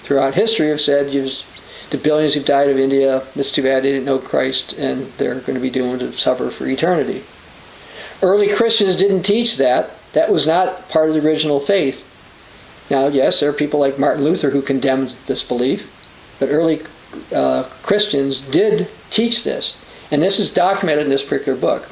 [0.03, 4.05] throughout history have said the billions who've died of India, it's too bad they didn't
[4.05, 7.23] know Christ and they're going to be doomed to suffer for eternity.
[8.21, 9.91] Early Christians didn't teach that.
[10.13, 12.07] That was not part of the original faith.
[12.89, 15.89] Now, yes, there are people like Martin Luther who condemned this belief,
[16.39, 16.81] but early
[17.33, 19.83] uh, Christians did teach this.
[20.11, 21.87] And this is documented in this particular book.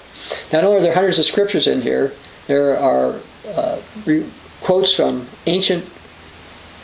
[0.51, 2.13] Not only are there hundreds of scriptures in here,
[2.47, 4.25] there are uh, re-
[4.61, 5.85] quotes from ancient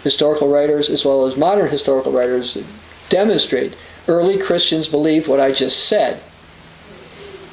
[0.03, 2.65] historical writers as well as modern historical writers that
[3.09, 3.75] demonstrate
[4.07, 6.21] early Christians believed what I just said.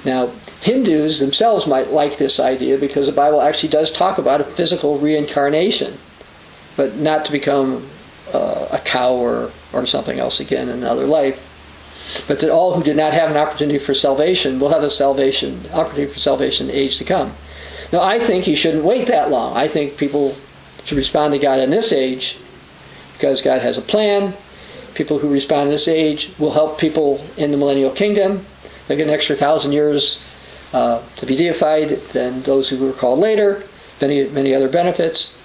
[0.04, 4.44] Now, Hindus themselves might like this idea because the Bible actually does talk about a
[4.44, 5.96] physical reincarnation,
[6.76, 7.86] but not to become
[8.32, 11.51] uh, a cow or, or something else again in another life.
[12.26, 15.60] But that all who did not have an opportunity for salvation will have a salvation
[15.72, 17.32] opportunity for salvation in the age to come.
[17.92, 19.56] Now, I think you shouldn't wait that long.
[19.56, 20.36] I think people
[20.84, 22.38] should respond to God in this age
[23.14, 24.34] because God has a plan
[24.94, 28.44] people who respond in this age will help people in the millennial kingdom.
[28.88, 30.22] They get an extra thousand years
[30.72, 33.62] uh, to be deified than those who were called later.
[34.00, 35.36] Many many other benefits.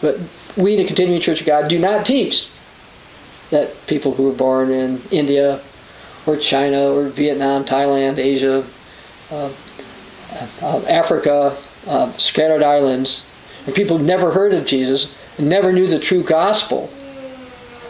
[0.00, 0.18] But
[0.56, 2.48] we, the Continuing Church of God, do not teach
[3.50, 5.60] that people who were born in India
[6.26, 8.64] or China or Vietnam, Thailand, Asia,
[9.30, 9.52] uh,
[10.62, 13.26] uh, Africa, uh, scattered islands,
[13.66, 16.90] and people who never heard of Jesus, never knew the true gospel,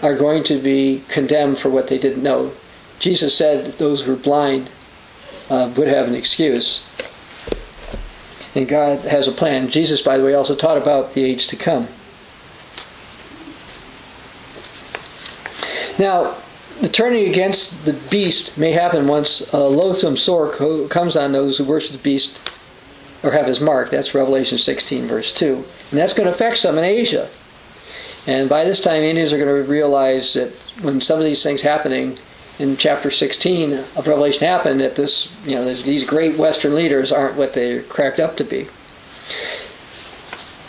[0.03, 2.53] are going to be condemned for what they didn't know.
[2.99, 4.71] Jesus said those who are blind
[5.51, 6.85] uh, would have an excuse.
[8.55, 9.69] And God has a plan.
[9.69, 11.87] Jesus, by the way, also taught about the age to come.
[16.01, 16.35] Now,
[16.81, 20.51] the turning against the beast may happen once a loathsome sore
[20.89, 22.41] comes on those who worship the beast
[23.23, 23.91] or have his mark.
[23.91, 25.57] That's Revelation 16, verse 2.
[25.57, 27.29] And that's going to affect some in Asia.
[28.27, 31.61] And by this time, Indians are going to realize that when some of these things
[31.61, 32.19] happening
[32.59, 37.37] in chapter 16 of Revelation happen, that this, you know, these great Western leaders aren't
[37.37, 38.69] what they're cracked up to be.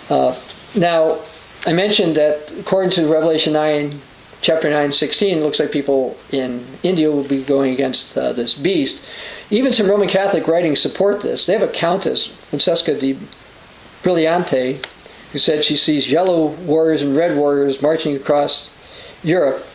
[0.10, 0.38] Uh,
[0.76, 1.20] now,
[1.66, 4.02] I mentioned that according to Revelation 9,
[4.42, 9.02] chapter 9, 16, looks like people in India will be going against uh, this beast.
[9.50, 11.46] Even some Roman Catholic writings support this.
[11.46, 13.18] They have a countess, Francesca de
[14.04, 14.84] Billiante,
[15.32, 18.70] who said she sees yellow warriors and red warriors marching across
[19.24, 19.66] Europe.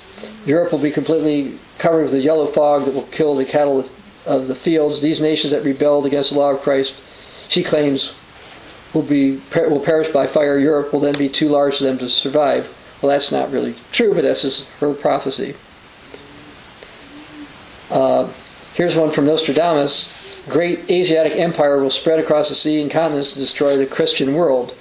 [0.45, 3.89] Europe will be completely covered with a yellow fog that will kill the cattle
[4.27, 5.01] of the fields.
[5.01, 6.95] These nations that rebelled against the law of Christ,
[7.49, 8.13] she claims,
[8.93, 10.59] will be will perish by fire.
[10.59, 12.73] Europe will then be too large for them to survive.
[13.01, 15.55] Well, that's not really true, but that's just her prophecy.
[17.91, 18.31] Uh,
[18.75, 20.13] here's one from Nostradamus.
[20.49, 24.75] Great Asiatic empire will spread across the sea and continents to destroy the Christian world.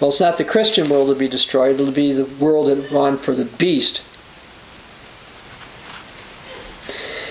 [0.00, 3.18] Well, it's not the Christian world to be destroyed, it'll be the world that gone
[3.18, 4.02] for the beast.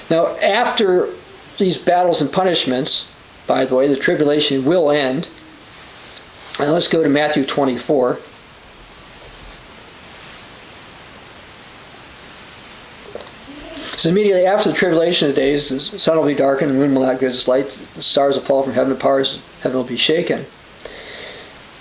[0.10, 1.10] Now, after
[1.58, 3.12] these battles and punishments,
[3.46, 5.30] by the way, the tribulation will end.
[6.60, 8.18] Now let's go to Matthew 24.
[13.98, 16.94] So immediately after the tribulation of the days, the sun will be darkened, the moon
[16.94, 19.76] will not give its light, the stars will fall from heaven, the powers of heaven
[19.76, 20.46] will be shaken.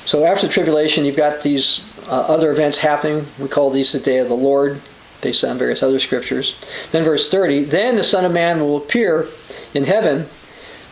[0.06, 3.26] So after the tribulation, you've got these uh, other events happening.
[3.38, 4.80] We call these the day of the Lord,
[5.20, 6.56] based on various other scriptures.
[6.90, 9.28] Then verse 30, then the Son of Man will appear
[9.74, 10.26] in heaven.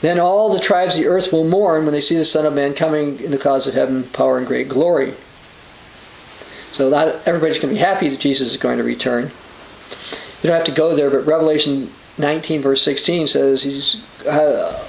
[0.03, 2.53] Then all the tribes of the earth will mourn when they see the Son of
[2.53, 5.15] Man coming in the clouds of heaven, power and great glory.
[6.73, 9.31] So not everybody's going to be happy that Jesus is going to return.
[10.45, 14.87] You don't have to go there, but Revelation 19, verse 16 says he's, uh,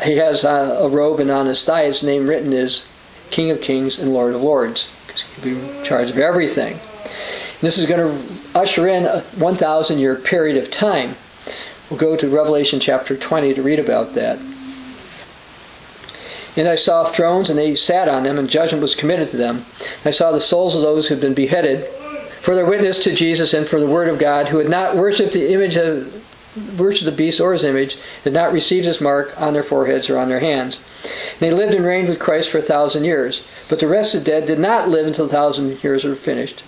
[0.00, 2.86] he has uh, a robe, and on his thigh his name written is
[3.32, 4.88] King of Kings and Lord of Lords.
[5.04, 6.74] Because he'll be in charge of everything.
[6.74, 11.16] And this is going to usher in a 1,000 year period of time.
[11.90, 14.38] We'll go to Revelation chapter 20 to read about that.
[16.56, 19.64] And I saw thrones, and they sat on them, and judgment was committed to them.
[20.04, 21.88] I saw the souls of those who had been beheaded
[22.42, 25.32] for their witness to Jesus and for the word of God, who had not worshipped
[25.32, 26.12] the image of
[26.76, 30.18] worshipped the beast or his image, had not received his mark on their foreheads or
[30.18, 30.84] on their hands.
[31.04, 33.46] And they lived and reigned with Christ for a thousand years.
[33.68, 36.62] But the rest of the dead did not live until a thousand years were finished.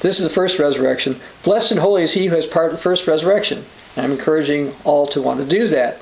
[0.00, 1.20] This is the first resurrection.
[1.42, 3.64] Blessed and holy is he who has part of the first resurrection.
[3.96, 6.00] And I'm encouraging all to want to do that.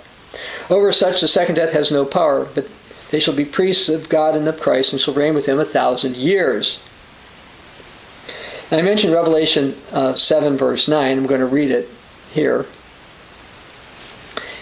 [0.71, 2.67] Over such the second death has no power, but
[3.11, 5.67] they shall be priests of God and of Christ, and shall reign with him a
[5.67, 6.79] thousand years.
[8.73, 11.19] I mentioned Revelation uh, 7, verse 9.
[11.19, 11.91] I'm going to read it
[12.33, 12.65] here.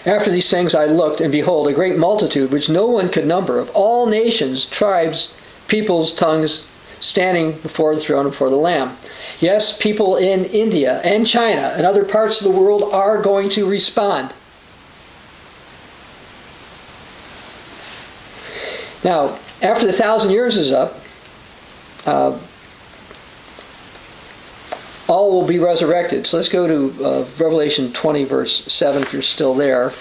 [0.04, 3.60] After these things I looked, and behold, a great multitude, which no one could number,
[3.60, 5.32] of all nations, tribes,
[5.68, 6.66] peoples, tongues,
[6.98, 8.96] standing before the throne and before the Lamb.
[9.38, 13.64] Yes, people in India and China and other parts of the world are going to
[13.64, 14.34] respond.
[19.04, 20.98] Now, after the thousand years is up,
[22.04, 22.38] uh,
[25.10, 26.26] all will be resurrected.
[26.26, 29.88] So let's go to uh, Revelation 20, verse 7, if you're still there.
[29.88, 29.94] It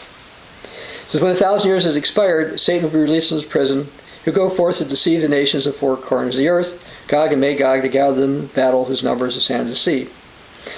[1.07, 3.88] says, When a thousand years has expired, Satan will be released from his prison.
[4.24, 7.41] He'll go forth to deceive the nations of four corners of the earth, Gog and
[7.41, 10.07] Magog, to gather them in battle, whose number is the sand of the sea.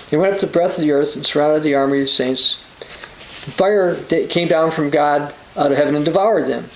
[0.09, 2.55] He went up the breadth of the earth and surrounded the army of the saints.
[3.55, 6.69] Fire came down from God out of heaven and devoured them.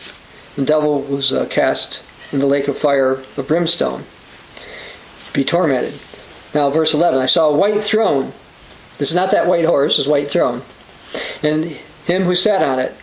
[0.58, 2.02] The devil was uh, cast
[2.34, 4.04] in the lake of fire of brimstone,
[5.32, 5.94] be tormented.
[6.56, 8.32] Now, verse 11 I saw a white throne.
[8.98, 10.62] This is not that white horse, this white throne.
[11.44, 12.94] And him who sat on it,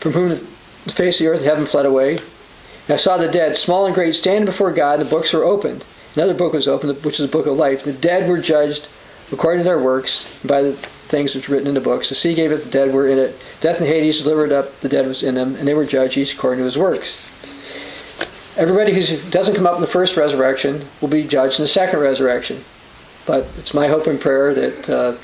[0.00, 2.16] from whom the face of the earth and heaven fled away.
[2.16, 5.44] And I saw the dead, small and great, standing before God, and the books were
[5.44, 5.84] opened.
[6.16, 7.84] Another book was opened, which is the book of life.
[7.84, 8.88] The dead were judged
[9.30, 12.08] according to their works by the things which were written in the books.
[12.08, 13.38] The sea gave it, the dead were in it.
[13.60, 16.34] Death and Hades delivered up, the dead was in them, and they were judged each
[16.34, 17.22] according to his works.
[18.56, 22.00] Everybody who doesn't come up in the first resurrection will be judged in the second
[22.00, 22.64] resurrection.
[23.26, 25.16] But it's my hope and prayer that uh,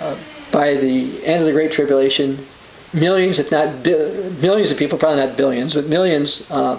[0.00, 0.16] uh,
[0.52, 2.38] by the end of the Great Tribulation,
[2.92, 3.90] millions, if not bi-
[4.40, 6.78] millions of people, probably not billions, but millions uh,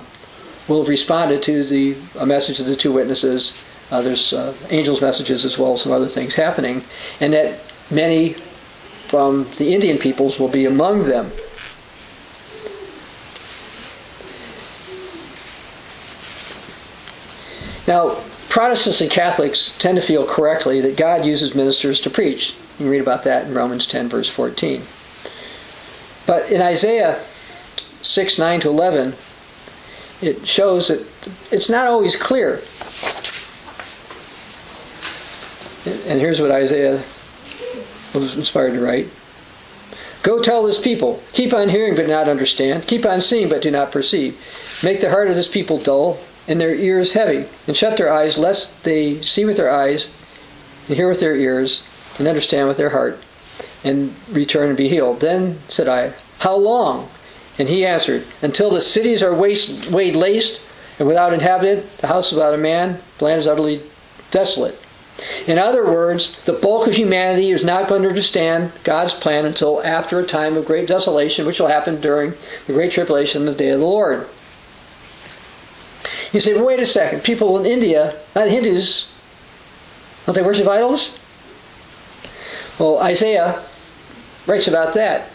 [0.68, 3.58] will have responded to the message of the two witnesses.
[3.92, 6.84] Uh, there's uh, angels' messages as well as some other things happening,
[7.20, 7.60] and that
[7.92, 8.34] many
[9.08, 11.32] from the Indian peoples will be among them.
[17.88, 18.18] Now,
[18.56, 22.52] Protestants and Catholics tend to feel correctly that God uses ministers to preach.
[22.52, 24.82] You can read about that in Romans 10, verse 14.
[26.26, 27.22] But in Isaiah
[28.02, 29.14] 6, 9 to 11,
[30.22, 31.06] it shows that
[31.52, 32.62] it's not always clear.
[36.08, 37.04] And here's what Isaiah
[38.14, 39.10] was inspired to write
[40.24, 43.70] Go tell this people, keep on hearing but not understand, keep on seeing but do
[43.70, 44.40] not perceive.
[44.82, 48.38] Make the heart of this people dull and their ears heavy, and shut their eyes,
[48.38, 50.12] lest they see with their eyes,
[50.88, 51.84] and hear with their ears,
[52.18, 53.22] and understand with their heart,
[53.84, 55.20] and return and be healed.
[55.20, 57.10] Then said I, How long?
[57.58, 60.62] And he answered, Until the cities are waste, laid laced,
[61.00, 63.82] and without inhabitant, the house without a man, the land is utterly
[64.32, 64.80] desolate.
[65.48, 69.82] In other words, the bulk of humanity is not going to understand God's plan until
[69.82, 72.34] after a time of great desolation, which will happen during
[72.68, 74.28] the Great Tribulation, the day of the Lord.
[76.36, 77.24] You say, wait a second.
[77.24, 79.10] People in India, not Hindus,
[80.26, 81.18] don't they worship idols?
[82.78, 83.64] Well, Isaiah
[84.46, 85.30] writes about that,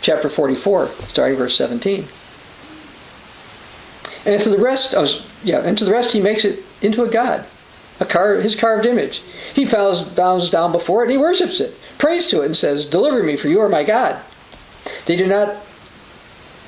[0.00, 2.06] chapter 44, starting verse 17.
[4.24, 5.06] And to the rest, of,
[5.44, 7.44] yeah, and to the rest, he makes it into a god,
[8.00, 9.20] a car, his carved image.
[9.52, 12.86] He falls bows down before it and he worships it, prays to it, and says,
[12.86, 14.16] "Deliver me, for you are my God."
[15.04, 15.56] They do not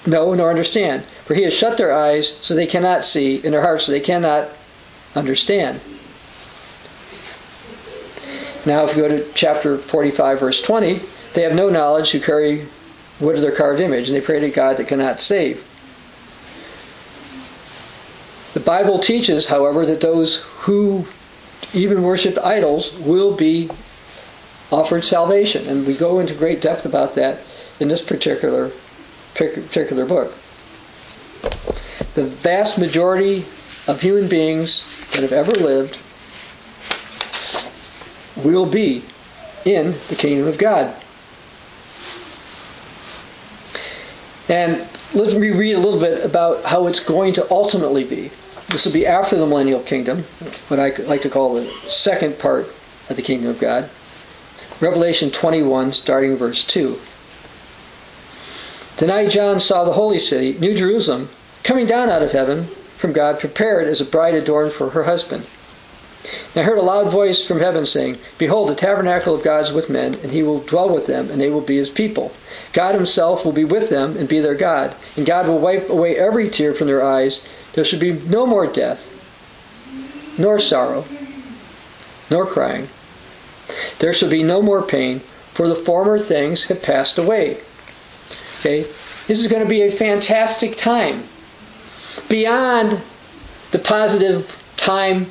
[0.05, 3.63] know nor understand, for he has shut their eyes so they cannot see, and their
[3.63, 4.49] hearts so they cannot
[5.15, 5.81] understand.
[8.67, 11.01] Now, if you go to chapter 45, verse 20,
[11.35, 12.67] they have no knowledge who carry
[13.21, 15.65] wood of their carved image, and they pray to God that cannot save.
[18.55, 21.07] The Bible teaches, however, that those who
[21.73, 23.69] even worship idols will be
[24.71, 27.41] offered salvation, and we go into great depth about that
[27.81, 28.71] in this particular
[29.35, 30.33] particular book.
[32.15, 33.47] The vast majority
[33.87, 35.99] of human beings that have ever lived
[38.37, 39.05] will be
[39.65, 40.95] in the kingdom of God.
[44.49, 48.31] And let me read a little bit about how it's going to ultimately be.
[48.69, 50.25] This will be after the millennial kingdom,
[50.69, 52.67] what I like to call the second part
[53.09, 53.89] of the kingdom of God.
[54.81, 56.99] Revelation 21, starting verse 2.
[58.97, 61.29] Tonight John saw the holy city, New Jerusalem,
[61.65, 62.67] coming down out of heaven
[62.97, 65.47] from God, prepared as a bride adorned for her husband.
[66.55, 69.73] And I heard a loud voice from heaven saying, Behold, the tabernacle of God is
[69.73, 72.33] with men, and he will dwell with them, and they will be his people.
[72.73, 76.17] God himself will be with them and be their God, and God will wipe away
[76.17, 77.43] every tear from their eyes.
[77.73, 79.11] There shall be no more death,
[80.39, 81.05] nor sorrow,
[82.31, 82.89] nor crying.
[83.99, 85.19] There shall be no more pain,
[85.53, 87.59] for the former things have passed away.
[88.65, 88.83] Okay?
[89.27, 91.25] This is going to be a fantastic time.
[92.31, 93.03] Beyond
[93.73, 95.31] the positive time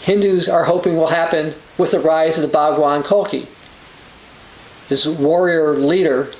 [0.00, 3.46] Hindus are hoping will happen with the rise of the Bhagwan Kalki.
[4.88, 6.32] This warrior leader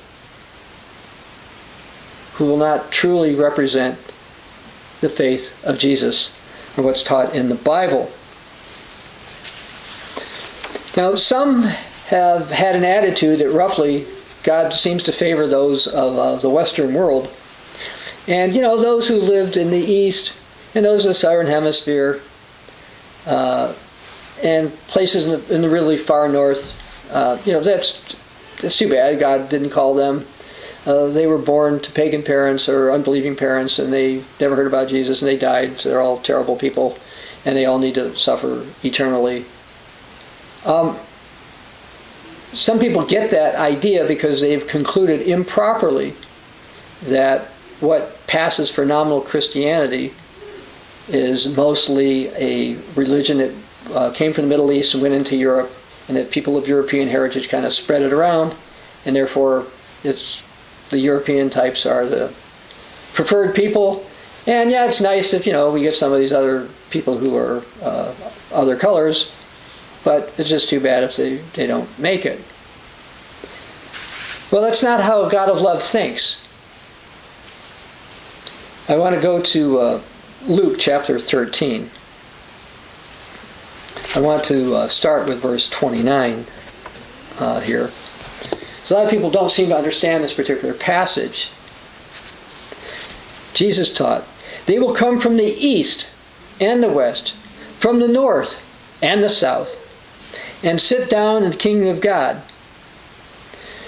[2.33, 3.99] who will not truly represent
[5.01, 6.35] the faith of Jesus
[6.75, 8.11] or what's taught in the Bible.
[10.97, 11.63] Now, some
[12.07, 14.07] have had an attitude that roughly
[14.43, 17.29] God seems to favor those of uh, the Western world.
[18.27, 20.33] And, you know, those who lived in the East
[20.75, 22.21] and those in the Southern Hemisphere
[23.25, 23.73] uh,
[24.43, 26.73] and places in the, in the, really far North,
[27.11, 28.15] uh, you know, that's,
[28.61, 29.19] that's too bad.
[29.19, 30.25] God didn't call them.
[30.85, 34.87] Uh, they were born to pagan parents or unbelieving parents and they never heard about
[34.87, 35.79] Jesus and they died.
[35.79, 36.97] So they're all terrible people
[37.45, 39.45] and they all need to suffer eternally.
[40.65, 40.97] Um,
[42.53, 46.13] some people get that idea because they've concluded improperly
[47.03, 47.45] that
[47.79, 50.13] what passes for nominal Christianity
[51.07, 53.53] is mostly a religion that
[53.93, 55.71] uh, came from the Middle East and went into Europe,
[56.07, 58.55] and that people of European heritage kind of spread it around,
[59.05, 59.65] and therefore
[60.03, 60.43] it's
[60.89, 62.31] the European types are the
[63.13, 64.05] preferred people.
[64.45, 67.35] And yeah, it's nice if you know we get some of these other people who
[67.35, 68.13] are uh,
[68.53, 69.31] other colors,
[70.03, 72.39] but it's just too bad if they, they don't make it.
[74.51, 76.41] Well, that's not how God of love thinks.
[78.89, 80.01] I want to go to uh,
[80.47, 81.89] Luke chapter 13.
[84.13, 86.45] I want to uh, start with verse 29
[87.39, 87.91] uh, here.
[88.83, 91.51] So a lot of people don't seem to understand this particular passage.
[93.53, 94.25] Jesus taught,
[94.65, 96.09] They will come from the east
[96.59, 97.33] and the west,
[97.79, 98.61] from the north
[99.01, 99.77] and the south,
[100.63, 102.41] and sit down in the kingdom of God.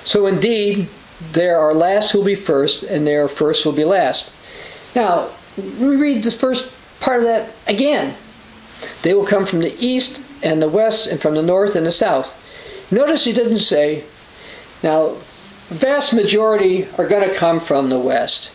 [0.06, 0.88] So indeed,
[1.32, 4.32] there are last who will be first, and there are first who will be last.
[4.96, 8.16] Now, we read this first part of that again.
[9.02, 11.92] They will come from the east and the west, and from the north and the
[11.92, 12.36] south.
[12.92, 14.04] Notice he doesn't say,
[14.84, 15.16] now,
[15.70, 18.52] the vast majority are going to come from the west.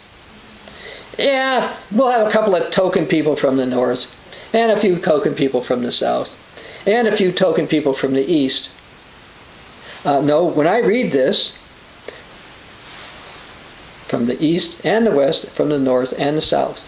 [1.18, 4.06] Yeah, we'll have a couple of token people from the north,
[4.54, 6.36] and a few token people from the south,
[6.88, 8.70] and a few token people from the east.
[10.04, 11.52] Uh, no, when I read this,
[14.06, 16.86] from the east and the west, from the north and the south,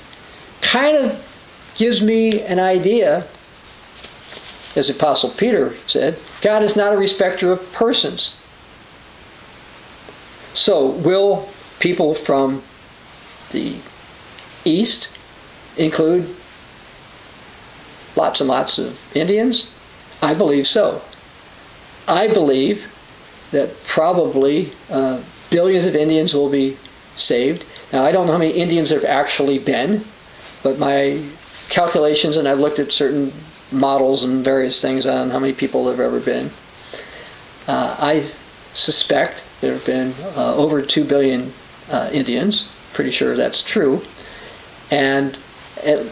[0.62, 3.27] kind of gives me an idea,
[4.74, 8.36] as Apostle Peter said, God is not a respecter of persons.
[10.55, 11.48] So, will
[11.78, 12.62] people from
[13.52, 13.77] the
[14.64, 15.09] east
[15.77, 16.35] include
[18.16, 19.68] lots and lots of Indians?
[20.22, 21.02] I believe so.
[22.06, 22.92] I believe
[23.52, 26.76] that probably uh, billions of Indians will be
[27.16, 27.64] saved.
[27.92, 30.05] Now, I don't know how many Indians there have actually been,
[30.62, 31.22] but my
[31.68, 33.32] calculations, and I've looked at certain
[33.72, 36.51] models and various things on how many people there have ever been.
[37.66, 38.26] Uh, I
[38.74, 41.52] suspect there have been uh, over 2 billion
[41.90, 42.70] uh, Indians.
[42.92, 44.02] Pretty sure that's true.
[44.90, 45.38] And
[45.84, 46.06] at,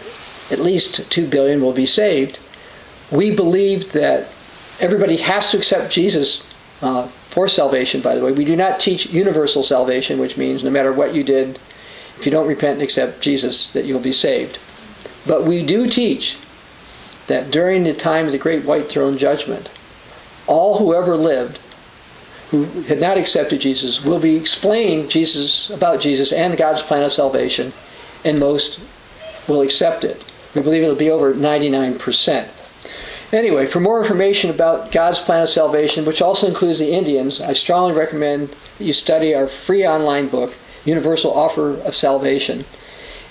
[0.50, 2.38] at least 2 billion will be saved.
[3.10, 4.28] We believe that
[4.80, 6.42] everybody has to accept Jesus
[6.82, 8.32] uh, for salvation, by the way.
[8.32, 11.58] We do not teach universal salvation, which means no matter what you did,
[12.18, 14.58] if you don't repent and accept Jesus, that you'll be saved.
[15.26, 16.36] But we do teach
[17.26, 19.70] that during the time of the great white throne judgment,
[20.46, 21.58] all who ever lived
[22.50, 27.12] who had not accepted Jesus will be explained Jesus about Jesus and God's plan of
[27.12, 27.74] salvation,
[28.24, 28.80] and most
[29.46, 30.24] will accept it.
[30.54, 32.48] We believe it'll be over 99%.
[33.32, 37.52] Anyway, for more information about God's plan of salvation, which also includes the Indians, I
[37.52, 40.54] strongly recommend that you study our free online book,
[40.86, 42.64] Universal Offer of Salvation.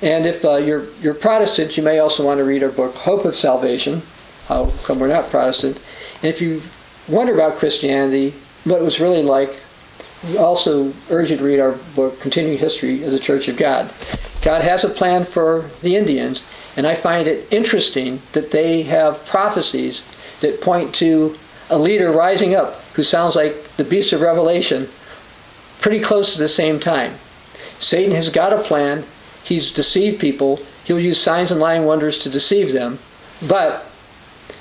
[0.03, 3.25] And if uh, you're, you're Protestant, you may also want to read our book, Hope
[3.25, 4.03] of Salvation.
[4.47, 5.77] How come we're not Protestant?
[6.21, 6.61] And if you
[7.07, 9.59] wonder about Christianity, what it was really like,
[10.27, 13.91] we also urge you to read our book, Continuing History of the Church of God.
[14.43, 16.45] God has a plan for the Indians,
[16.77, 20.05] and I find it interesting that they have prophecies
[20.41, 21.35] that point to
[21.71, 24.87] a leader rising up who sounds like the beast of Revelation
[25.81, 27.15] pretty close to the same time.
[27.79, 29.03] Satan has got a plan.
[29.43, 30.59] He's deceived people.
[30.83, 32.99] He'll use signs and lying wonders to deceive them.
[33.45, 33.85] But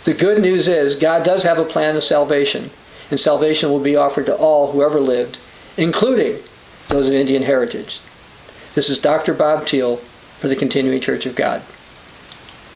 [0.04, 2.70] the good news is God does have a plan of salvation
[3.10, 5.38] and salvation will be offered to all who ever lived,
[5.76, 6.38] including
[6.88, 8.00] those of Indian heritage.
[8.74, 9.34] This is Dr.
[9.34, 9.98] Bob Thiel
[10.38, 11.62] for the Continuing Church of God.